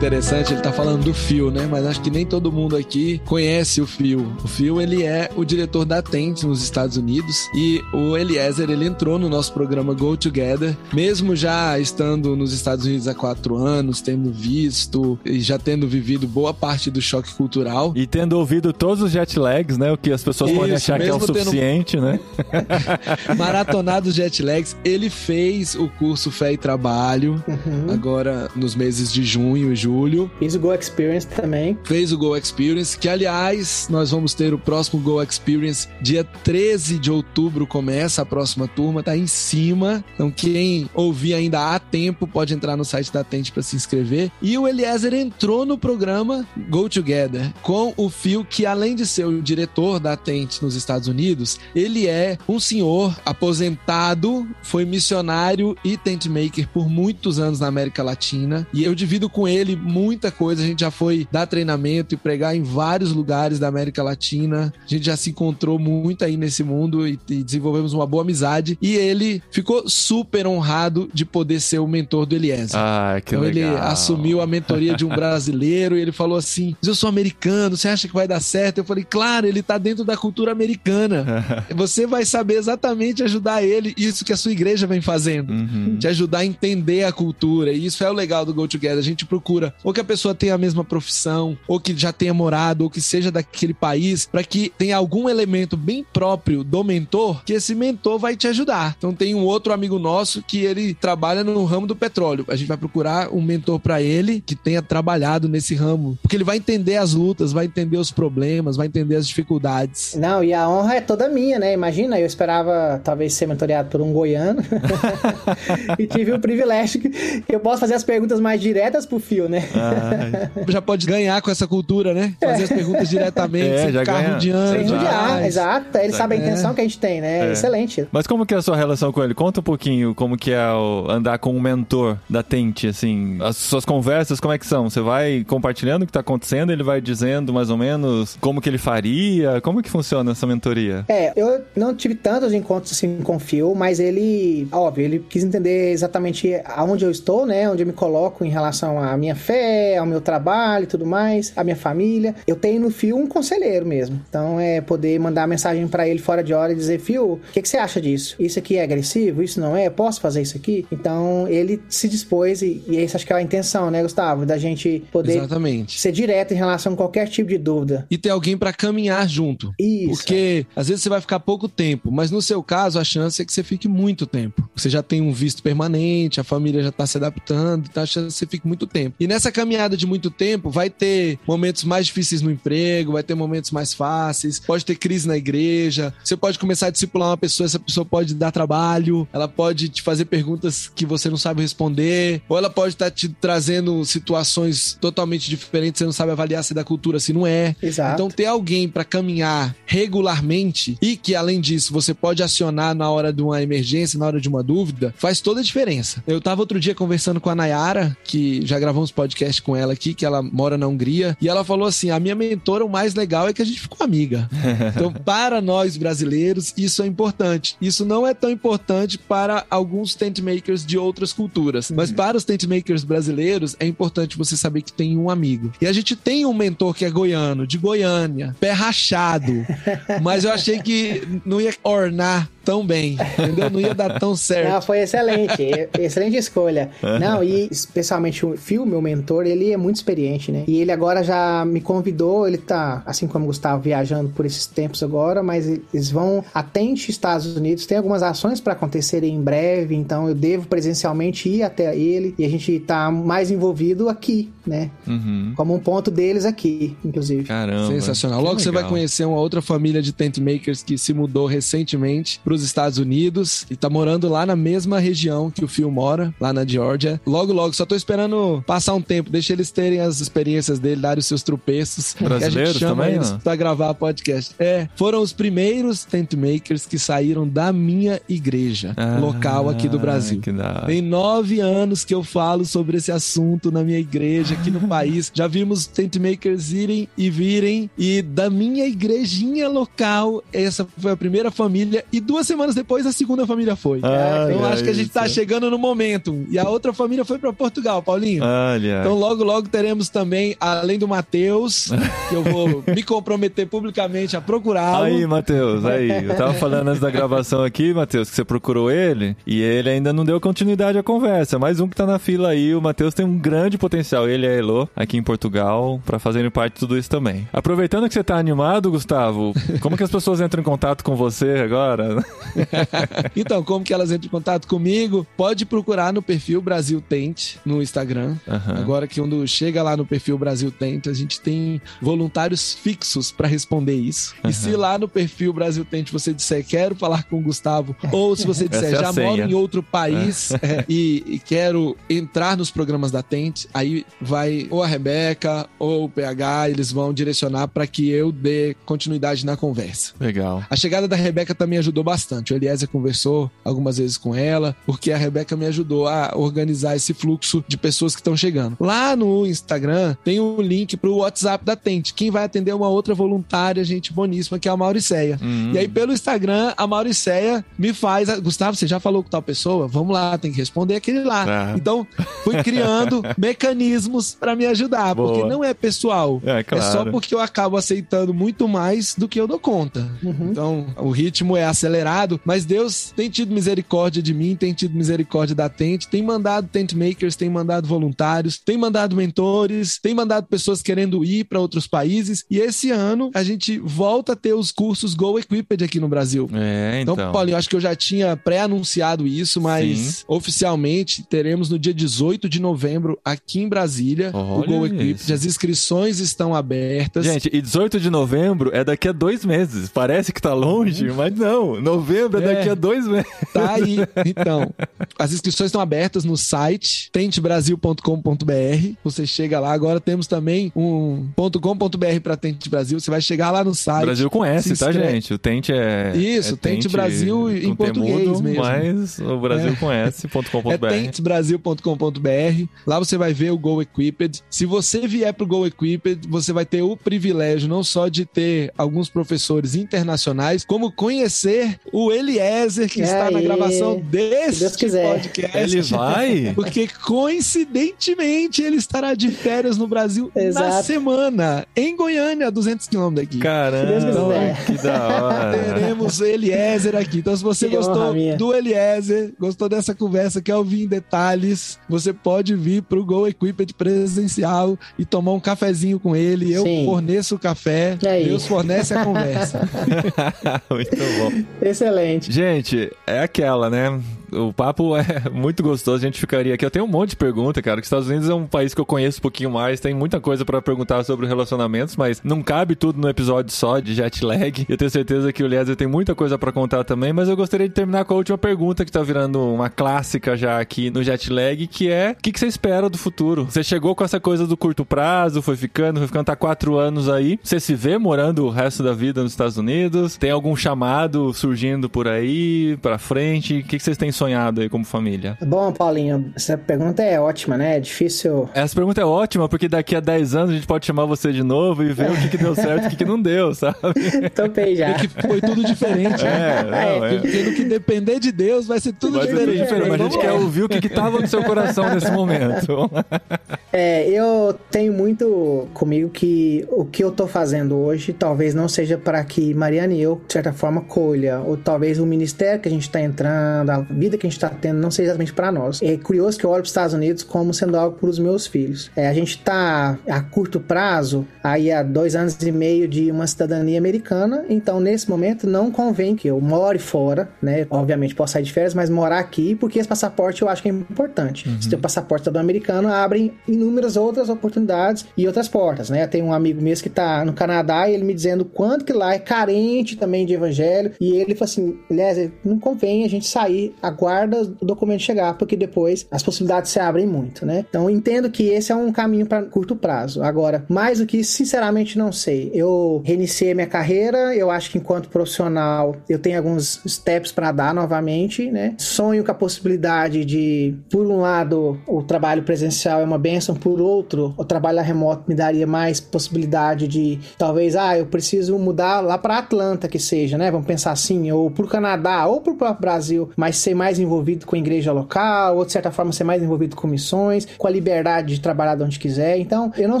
[0.06, 1.68] interessante, ele tá falando do Phil, né?
[1.70, 4.32] Mas acho que nem todo mundo aqui conhece o Phil.
[4.42, 8.84] O Phil, ele é o diretor da Tent nos Estados Unidos e o Eliezer, ele
[8.84, 14.00] entrou no nosso programa Go Together, mesmo já estando nos Estados Unidos há quatro anos,
[14.00, 17.92] tendo visto e já tendo vivido boa parte do choque cultural.
[17.94, 19.92] E tendo ouvido todos os jet lags, né?
[19.92, 22.18] O que as pessoas podem Isso, achar que é o mesmo tendo- suficiente, né?
[23.38, 27.92] Maratonados jet lags, ele fez o curso Fé e Trabalho Uhum.
[27.92, 29.91] agora nos meses de junho e julho.
[29.92, 30.30] Julho.
[30.38, 31.78] Fiz o Go Experience também.
[31.84, 36.98] Fez o Go Experience, que aliás, nós vamos ter o próximo Go Experience dia 13
[36.98, 40.04] de outubro começa a próxima turma, tá em cima.
[40.14, 44.30] Então quem ouvir ainda há tempo pode entrar no site da Tente para se inscrever.
[44.40, 49.26] E o Eliezer entrou no programa Go Together com o Phil, que além de ser
[49.26, 55.96] o diretor da Tente nos Estados Unidos, ele é um senhor aposentado, foi missionário e
[55.96, 58.66] tent maker por muitos anos na América Latina.
[58.72, 60.62] E eu divido com ele muita coisa.
[60.62, 64.72] A gente já foi dar treinamento e pregar em vários lugares da América Latina.
[64.84, 68.78] A gente já se encontrou muito aí nesse mundo e, e desenvolvemos uma boa amizade.
[68.80, 72.78] E ele ficou super honrado de poder ser o mentor do Eliezer.
[72.78, 73.72] Ah, que então legal.
[73.72, 77.76] ele assumiu a mentoria de um brasileiro e ele falou assim: Mas eu sou americano,
[77.76, 78.78] você acha que vai dar certo?
[78.78, 81.66] Eu falei, claro, ele tá dentro da cultura americana.
[81.74, 85.52] você vai saber exatamente ajudar ele, isso que a sua igreja vem fazendo.
[85.52, 85.96] Uhum.
[85.98, 87.72] Te ajudar a entender a cultura.
[87.72, 88.98] E isso é o legal do Go Together.
[88.98, 92.34] A gente procura ou que a pessoa tenha a mesma profissão, ou que já tenha
[92.34, 97.42] morado, ou que seja daquele país, para que tenha algum elemento bem próprio do mentor,
[97.44, 98.94] que esse mentor vai te ajudar.
[98.96, 102.44] Então tem um outro amigo nosso que ele trabalha no ramo do petróleo.
[102.48, 106.44] A gente vai procurar um mentor para ele que tenha trabalhado nesse ramo, porque ele
[106.44, 110.14] vai entender as lutas, vai entender os problemas, vai entender as dificuldades.
[110.16, 111.72] Não, e a honra é toda minha, né?
[111.72, 114.62] Imagina, eu esperava talvez ser mentoreado por um goiano
[115.98, 119.51] e tive o privilégio que eu posso fazer as perguntas mais diretas pro Fio, né?
[119.74, 122.34] Ah, Já pode ganhar com essa cultura, né?
[122.42, 124.34] Fazer as perguntas diretamente, É, sem já ficar ganha.
[124.34, 124.76] rodeando.
[124.78, 125.98] Sem judiar, exato.
[125.98, 127.48] Ele sabe a intenção que a gente tem, né?
[127.48, 127.52] É.
[127.52, 128.06] Excelente.
[128.12, 129.34] Mas como que é a sua relação com ele?
[129.34, 133.38] Conta um pouquinho como que é o andar com um mentor da Tente, assim.
[133.42, 134.88] As suas conversas, como é que são?
[134.90, 138.68] Você vai compartilhando o que tá acontecendo, ele vai dizendo mais ou menos como que
[138.68, 139.60] ele faria?
[139.60, 141.04] Como que funciona essa mentoria?
[141.08, 145.44] É, eu não tive tantos encontros assim com o Phil, mas ele, óbvio, ele quis
[145.44, 147.68] entender exatamente aonde eu estou, né?
[147.70, 151.52] Onde eu me coloco em relação à minha fé, ao meu trabalho e tudo mais,
[151.56, 152.34] à minha família.
[152.46, 154.20] Eu tenho no Phil um conselheiro mesmo.
[154.28, 157.62] Então é poder mandar mensagem pra ele fora de hora e dizer, Phil, o que,
[157.62, 158.36] que você acha disso?
[158.38, 159.42] Isso aqui é agressivo?
[159.42, 159.90] Isso não é?
[159.90, 160.86] Posso fazer isso aqui?
[160.90, 164.44] Então ele se dispôs, e, e essa acho que é a intenção, né, Gustavo?
[164.44, 166.00] Da gente poder Exatamente.
[166.00, 168.06] ser direto em relação a qualquer tipo de dúvida.
[168.10, 169.72] E ter alguém pra caminhar junto.
[169.78, 170.16] Isso.
[170.16, 173.44] Porque às vezes você vai ficar pouco tempo, mas no seu caso a chance é
[173.44, 174.68] que você fique muito tempo.
[174.74, 178.26] Você já tem um visto permanente, a família já tá se adaptando, então a chance
[178.26, 179.16] é que você fique muito tempo.
[179.18, 183.34] E nessa caminhada de muito tempo vai ter momentos mais difíceis no emprego, vai ter
[183.34, 187.64] momentos mais fáceis, pode ter crise na igreja, você pode começar a discipular uma pessoa,
[187.66, 192.42] essa pessoa pode dar trabalho, ela pode te fazer perguntas que você não sabe responder,
[192.48, 196.74] ou ela pode estar te trazendo situações totalmente diferentes, você não sabe avaliar se é
[196.74, 197.74] da cultura, se não é.
[197.82, 198.14] Exato.
[198.14, 203.32] Então, ter alguém para caminhar regularmente e que, além disso, você pode acionar na hora
[203.32, 206.22] de uma emergência, na hora de uma dúvida, faz toda a diferença.
[206.26, 209.21] Eu tava outro dia conversando com a Nayara, que já gravamos podcast
[209.62, 212.84] com ela aqui, que ela mora na Hungria, e ela falou assim: a minha mentora,
[212.84, 214.48] o mais legal é que a gente ficou amiga.
[214.94, 217.76] Então, para nós brasileiros, isso é importante.
[217.80, 222.44] Isso não é tão importante para alguns tent makers de outras culturas, mas para os
[222.44, 225.72] tent makers brasileiros, é importante você saber que tem um amigo.
[225.80, 229.64] E a gente tem um mentor que é goiano, de Goiânia, pé rachado,
[230.22, 233.70] mas eu achei que não ia ornar tão bem, entendeu?
[233.70, 234.72] Não ia dar tão certo.
[234.72, 235.62] Não, foi excelente.
[235.98, 236.90] excelente escolha.
[237.20, 240.64] Não, e especialmente o Phil, meu mentor, ele é muito experiente, né?
[240.66, 244.66] E ele agora já me convidou, ele tá, assim como o Gustavo, viajando por esses
[244.66, 247.86] tempos agora, mas eles vão atente Estados Unidos.
[247.86, 252.44] Tem algumas ações para acontecerem em breve, então eu devo presencialmente ir até ele e
[252.44, 254.90] a gente tá mais envolvido aqui, né?
[255.06, 255.52] Uhum.
[255.56, 257.44] Como um ponto deles aqui, inclusive.
[257.44, 257.88] Caramba.
[257.88, 258.38] Sensacional.
[258.40, 262.40] que Logo você vai conhecer uma outra família de tent makers que se mudou recentemente
[262.52, 266.34] para os Estados Unidos e tá morando lá na mesma região que o Phil mora,
[266.38, 267.18] lá na Georgia.
[267.26, 271.20] Logo, logo, só tô esperando passar um tempo, deixa eles terem as experiências dele, darem
[271.20, 272.14] os seus tropeços.
[272.20, 273.38] Brasileiros também, eles não?
[273.38, 274.54] pra gravar podcast.
[274.58, 279.98] É, foram os primeiros tent makers que saíram da minha igreja Ah, local aqui do
[279.98, 280.40] Brasil.
[280.86, 285.32] Tem nove anos que eu falo sobre esse assunto na minha igreja, aqui no país.
[285.32, 287.88] Já vimos tent makers irem e virem.
[287.96, 292.04] E da minha igrejinha local, essa foi a primeira família.
[292.12, 294.00] E duas semanas depois, a segunda família foi.
[294.02, 295.34] Olha então acho que a gente tá isso.
[295.34, 296.44] chegando no momento.
[296.48, 298.42] E a outra família foi para Portugal, Paulinho.
[298.44, 299.00] Olha.
[299.00, 301.90] Então logo, logo teremos também, além do Matheus,
[302.28, 305.04] que eu vou me comprometer publicamente a procurá-lo.
[305.04, 306.24] Aí, Matheus, aí.
[306.24, 310.12] Eu tava falando antes da gravação aqui, Matheus, que você procurou ele e ele ainda
[310.12, 311.58] não deu continuidade à conversa.
[311.58, 312.74] Mais um que tá na fila aí.
[312.74, 314.28] O Matheus tem um grande potencial.
[314.28, 317.48] Ele a Elo, aqui em Portugal, pra fazerem parte de tudo isso também.
[317.52, 321.60] Aproveitando que você tá animado, Gustavo, como que as pessoas entram em contato com você
[321.64, 322.24] agora?
[323.36, 325.26] então, como que elas entram em contato comigo?
[325.36, 328.36] Pode procurar no perfil Brasil Tente no Instagram.
[328.46, 328.78] Aham.
[328.78, 333.48] Agora que quando chega lá no perfil Brasil Tente, a gente tem voluntários fixos para
[333.48, 334.34] responder isso.
[334.44, 338.34] E se lá no perfil Brasil Tente você disser quero falar com o Gustavo, ou
[338.36, 342.56] se você disser é a já moro em outro país é, e, e quero entrar
[342.56, 347.68] nos programas da Tente, aí vai ou a Rebeca ou o PH, eles vão direcionar
[347.68, 350.12] para que eu dê continuidade na conversa.
[350.20, 350.62] Legal.
[350.68, 352.21] A chegada da Rebeca também ajudou bastante.
[352.50, 357.14] O Eliezer conversou algumas vezes com ela, porque a Rebeca me ajudou a organizar esse
[357.14, 358.76] fluxo de pessoas que estão chegando.
[358.80, 362.14] Lá no Instagram tem um link pro WhatsApp da Tente.
[362.14, 365.38] Quem vai atender é uma outra voluntária, gente boníssima, que é a Mauriceia.
[365.42, 365.72] Hum.
[365.72, 368.28] E aí, pelo Instagram, a Mauriceia me faz.
[368.40, 369.88] Gustavo, você já falou com tal pessoa?
[369.88, 371.44] Vamos lá, tem que responder aquele lá.
[371.46, 371.74] Ah.
[371.76, 372.06] Então,
[372.44, 375.32] fui criando mecanismos para me ajudar, Boa.
[375.32, 376.40] porque não é pessoal.
[376.44, 376.84] É, claro.
[376.84, 380.10] É só porque eu acabo aceitando muito mais do que eu dou conta.
[380.22, 382.11] Então, o ritmo é acelerado,
[382.44, 386.92] mas Deus tem tido misericórdia de mim, tem tido misericórdia da Tente, tem mandado tent
[386.92, 392.44] makers, tem mandado voluntários, tem mandado mentores, tem mandado pessoas querendo ir para outros países.
[392.50, 396.48] E esse ano a gente volta a ter os cursos Go Equipped aqui no Brasil.
[396.52, 397.32] É, Então, então.
[397.32, 400.24] Paulinho, acho que eu já tinha pré-anunciado isso, mas Sim.
[400.28, 405.22] oficialmente teremos no dia 18 de novembro aqui em Brasília o Olha Go Equipped.
[405.22, 405.32] isso.
[405.32, 407.24] As inscrições estão abertas.
[407.24, 409.88] Gente, e 18 de novembro é daqui a dois meses.
[409.88, 411.80] Parece que tá longe, mas não.
[411.80, 412.54] Novembro é, É.
[412.54, 413.26] daqui a dois meses.
[413.52, 413.96] Tá aí.
[414.26, 414.72] Então,
[415.18, 418.94] as inscrições estão abertas no site tentebrasil.com.br.
[419.04, 419.72] Você chega lá.
[419.72, 422.98] Agora temos também um .com.br para Tente Brasil.
[422.98, 424.04] Você vai chegar lá no site.
[424.06, 425.34] Brasil com S, tá, gente?
[425.34, 426.12] O Tente é.
[426.16, 428.62] Isso, é Tente Brasil em português temudo, mesmo.
[428.62, 429.76] Mas o Brasil É.
[429.76, 430.70] com S.com.br.
[430.72, 432.66] É tentesbrasil.com.br.
[432.86, 434.42] Lá você vai ver o Go Equipped.
[434.50, 438.72] Se você vier pro Go Equipped, você vai ter o privilégio não só de ter
[438.76, 443.44] alguns professores internacionais, como conhecer o Eliezer, que E está na aí?
[443.44, 445.12] gravação Se Deus deste quiser.
[445.14, 445.58] podcast.
[445.58, 446.52] Ele vai?
[446.54, 450.86] Porque coincidentemente ele estará de férias no Brasil na Exato.
[450.86, 453.38] semana, em Goiânia, a 200 quilômetros daqui.
[453.38, 455.52] Caramba, que da hora.
[455.74, 457.18] Teremos o Eliezer aqui.
[457.18, 462.12] Então, se você Que gostou do Eliezer, gostou dessa conversa, quer ouvir em detalhes, você
[462.12, 466.52] pode vir pro Go Equipped presencial e tomar um cafezinho com ele.
[466.52, 466.84] Eu Sim.
[466.84, 468.24] forneço o café, aí?
[468.24, 469.68] Deus fornece a conversa.
[470.70, 471.42] Muito bom.
[471.72, 472.30] Excelente.
[472.30, 474.00] Gente, é aquela, né?
[474.32, 476.64] O papo é muito gostoso, a gente ficaria aqui.
[476.64, 478.80] Eu tenho um monte de pergunta, cara, que os Estados Unidos é um país que
[478.80, 482.74] eu conheço um pouquinho mais, tem muita coisa pra perguntar sobre relacionamentos, mas não cabe
[482.74, 484.66] tudo no episódio só de jet lag.
[484.68, 487.68] Eu tenho certeza que o Eliezer tem muita coisa pra contar também, mas eu gostaria
[487.68, 491.30] de terminar com a última pergunta que tá virando uma clássica já aqui no jet
[491.30, 493.44] lag, que é: o que, que você espera do futuro?
[493.44, 497.08] Você chegou com essa coisa do curto prazo, foi ficando, foi ficando, tá quatro anos
[497.08, 497.38] aí.
[497.42, 500.16] Você se vê morando o resto da vida nos Estados Unidos?
[500.16, 503.58] Tem algum chamado surgindo por aí, pra frente?
[503.58, 505.36] O que, que vocês têm sonhado aí como família?
[505.40, 507.76] Bom, Paulinho, essa pergunta é ótima, né?
[507.76, 508.48] É difícil.
[508.54, 511.42] Essa pergunta é ótima, porque daqui a 10 anos a gente pode chamar você de
[511.42, 513.76] novo e ver o que, que deu certo e o que, que não deu, sabe?
[514.34, 514.94] Topei já.
[514.94, 516.24] que foi tudo diferente.
[516.24, 517.18] É, não, é.
[517.18, 519.62] Porque no que depender de Deus vai ser tudo Vai ser tudo diferente.
[519.64, 522.90] diferente, mas a gente quer ouvir o que, que tava no seu coração nesse momento.
[523.74, 528.98] É, eu tenho muito comigo que o que eu tô fazendo hoje talvez não seja
[528.98, 532.70] para que Mariana e eu, de certa forma, colha, ou talvez o ministério que a
[532.70, 535.80] gente tá entrando, a vida que a gente tá tendo, não seja exatamente para nós.
[535.82, 538.46] É curioso que eu olho para os Estados Unidos como sendo algo para os meus
[538.46, 538.90] filhos.
[538.96, 543.26] É, a gente tá a curto prazo, aí há dois anos e meio de uma
[543.26, 547.66] cidadania americana, então nesse momento não convém que eu more fora, né?
[547.70, 550.72] Obviamente posso sair de férias, mas morar aqui, porque esse passaporte eu acho que é
[550.72, 551.48] importante.
[551.60, 556.06] Se tem o passaporte cidadão americano, abrem inúmeras outras oportunidades e outras portas, né?
[556.06, 559.14] Tem um amigo mesmo que tá no Canadá e ele me dizendo quanto que lá
[559.14, 563.74] é carente também de evangelho, e ele falou assim, aliás, não convém a gente sair,
[564.02, 567.64] aguarda o documento chegar, porque depois as possibilidades se abrem muito, né?
[567.68, 570.22] Então entendo que esse é um caminho para curto prazo.
[570.22, 572.50] Agora, mais do que isso, sinceramente não sei.
[572.54, 577.74] Eu reiniciei minha carreira, eu acho que enquanto profissional eu tenho alguns steps para dar
[577.74, 578.74] novamente, né?
[578.78, 583.80] Sonho com a possibilidade de, por um lado, o trabalho presencial é uma benção, por
[583.80, 589.16] outro, o trabalho remoto me daria mais possibilidade de, talvez, ah, eu preciso mudar lá
[589.16, 590.50] para Atlanta, que seja, né?
[590.50, 594.54] Vamos pensar assim, ou pro Canadá, ou pro próprio Brasil, mas ser mais envolvido com
[594.54, 598.36] a igreja local, ou de certa forma ser mais envolvido com missões, com a liberdade
[598.36, 599.38] de trabalhar de onde quiser.
[599.38, 600.00] Então, eu não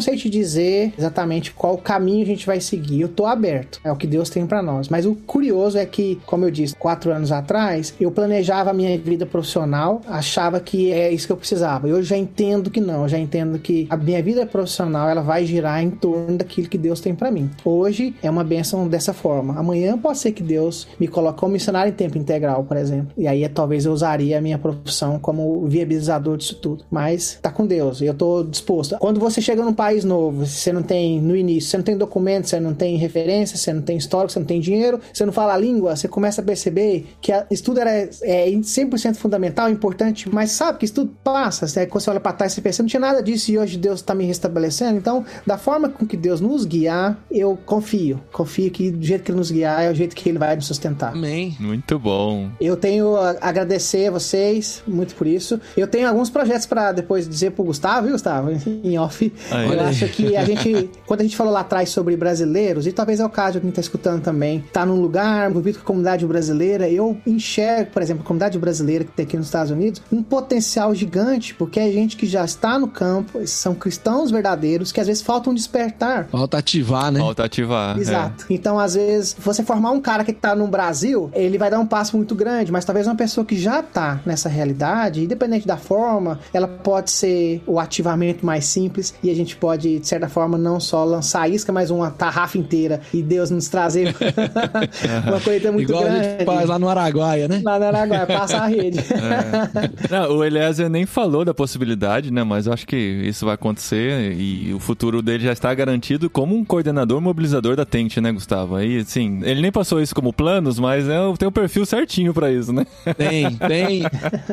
[0.00, 3.00] sei te dizer exatamente qual caminho a gente vai seguir.
[3.00, 3.80] Eu tô aberto.
[3.82, 4.88] É o que Deus tem para nós.
[4.88, 8.96] Mas o curioso é que, como eu disse, quatro anos atrás, eu planejava a minha
[8.96, 11.88] vida profissional, achava que é isso que eu precisava.
[11.88, 13.02] E hoje já entendo que não.
[13.02, 16.78] Eu já entendo que a minha vida profissional ela vai girar em torno daquilo que
[16.78, 17.50] Deus tem para mim.
[17.64, 19.58] Hoje é uma benção dessa forma.
[19.58, 23.08] Amanhã pode ser que Deus me coloque como missionário em tempo integral, por exemplo.
[23.16, 26.84] E aí talvez eu usaria a minha profissão como viabilizador disso tudo.
[26.90, 28.00] Mas tá com Deus.
[28.00, 28.96] E eu tô disposto.
[28.98, 32.48] Quando você chega num país novo, você não tem no início, você não tem documento,
[32.48, 35.54] você não tem referência, você não tem histórico, você não tem dinheiro, você não fala
[35.54, 40.50] a língua, você começa a perceber que a, estudo era, é 100% fundamental, importante, mas
[40.50, 41.66] sabe que isso tudo passa.
[41.78, 41.86] Né?
[41.86, 44.14] Quando você olha para trás, você pensa, não tinha nada disso e hoje Deus está
[44.14, 44.98] me restabelecendo.
[44.98, 48.20] Então, da forma com que Deus nos guiar, eu confio.
[48.32, 50.66] Confio que do jeito que Ele nos guiar é o jeito que Ele vai nos
[50.66, 51.12] sustentar.
[51.12, 51.56] Amém.
[51.58, 52.50] Muito bom.
[52.60, 55.60] Eu tenho a agradecer a vocês muito por isso.
[55.76, 58.50] Eu tenho alguns projetos para depois dizer pro Gustavo, viu, Gustavo?
[58.84, 59.32] Em off.
[59.50, 59.72] Aí.
[59.72, 63.20] Eu acho que a gente, quando a gente falou lá atrás sobre brasileiros, e talvez
[63.20, 66.26] é o caso de quem tá escutando também, tá num lugar envolvido com a comunidade
[66.26, 70.22] brasileira, eu enxergo, por exemplo, a comunidade brasileira que tem aqui nos Estados Unidos, um
[70.22, 75.06] potencial gigante, porque é gente que já está no campo, são cristãos verdadeiros, que às
[75.06, 76.28] vezes faltam despertar.
[76.28, 77.20] Falta ativar, né?
[77.20, 77.98] Falta ativar.
[77.98, 78.46] Exato.
[78.50, 81.86] Então, às vezes, você formar um cara que tá no Brasil, ele vai dar um
[81.86, 86.38] passo muito grande, mas talvez uma pessoa que já tá nessa realidade, independente da forma,
[86.52, 90.78] ela pode ser o ativamento mais simples e a gente pode, de certa forma, não
[90.80, 94.14] só lançar a isca, mas uma tarrafa inteira e Deus nos trazer
[95.26, 96.18] uma coisa muito Igual grande.
[96.18, 97.60] a gente faz lá no Araguaia, né?
[97.64, 98.98] Lá no Araguaia, passa a rede.
[99.22, 100.10] É.
[100.10, 102.42] Não, o Eliezer nem falou da possibilidade, né?
[102.42, 106.56] Mas eu acho que isso vai acontecer e o futuro dele já está garantido como
[106.56, 108.76] um coordenador mobilizador da Tente, né, Gustavo?
[108.76, 112.50] Aí, assim, ele nem passou isso como planos, mas é, tem o perfil certinho pra
[112.50, 112.86] isso, né?
[113.16, 114.02] Tem, tem,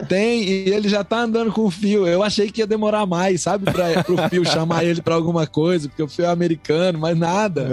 [0.08, 0.44] tem.
[0.44, 2.08] E ele já tá andando com o fio.
[2.08, 3.66] Eu achei que ia demorar mais, sabe?
[3.72, 7.68] Pra, pro fio chamar ele pra alguma coisa, porque o fio é americano, mas nada.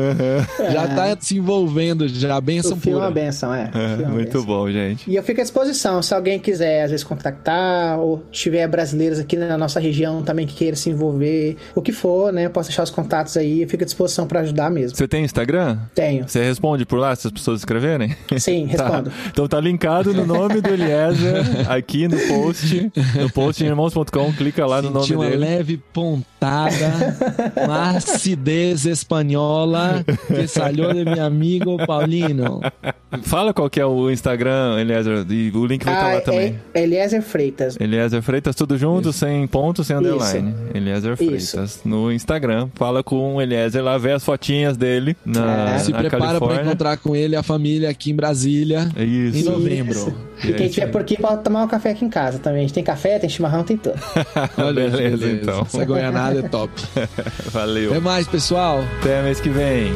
[0.73, 2.41] Já tá se envolvendo, já.
[2.41, 3.14] Benção o fio é uma pura.
[3.25, 3.64] benção, é.
[3.69, 4.45] O fio é uma Muito benção.
[4.45, 5.11] bom, gente.
[5.11, 9.37] E eu fico à disposição, se alguém quiser, às vezes, contactar, ou tiver brasileiros aqui
[9.37, 12.47] na nossa região também que queira se envolver, o que for, né?
[12.47, 14.97] Eu posso deixar os contatos aí, eu fico à disposição pra ajudar mesmo.
[14.97, 15.79] Você tem Instagram?
[15.95, 16.29] Tenho.
[16.29, 18.14] Você responde por lá se as pessoas escreverem?
[18.39, 19.11] Sim, respondo.
[19.11, 19.17] Tá.
[19.29, 20.75] Então tá linkado no nome do
[21.11, 25.37] Eliezer aqui no post, no post em irmãos.com, clica lá no Senti nome uma dele.
[25.37, 27.17] leve pontada,
[27.65, 32.61] uma acidez espanhola que saiu de meu amigo Paulino.
[33.23, 36.59] Fala qual que é o Instagram, Eliezer, e o link vai estar lá também.
[36.75, 37.77] é Eliezer Freitas.
[37.81, 40.05] Eliezer Freitas, tudo junto, sem ponto, sem Isso.
[40.07, 40.55] underline.
[40.75, 41.53] Eliezer Isso.
[41.53, 41.81] Freitas.
[41.85, 42.69] No Instagram.
[42.75, 45.79] Fala com o Eliezer lá, vê as fotinhas dele na, É.
[45.79, 49.51] Se na prepara para encontrar com ele e a família aqui em Brasília em Isso.
[49.51, 50.15] novembro.
[50.45, 52.61] E quem tiver por aqui pode tomar um café aqui em casa também.
[52.61, 53.97] A gente tem café, tem chimarrão, tem tudo.
[54.57, 55.61] Olha, que Beleza, então.
[55.61, 56.73] Essa goianada é top.
[57.53, 57.91] Valeu.
[57.91, 58.81] Até mais, pessoal.
[59.01, 59.93] Até mês que vem.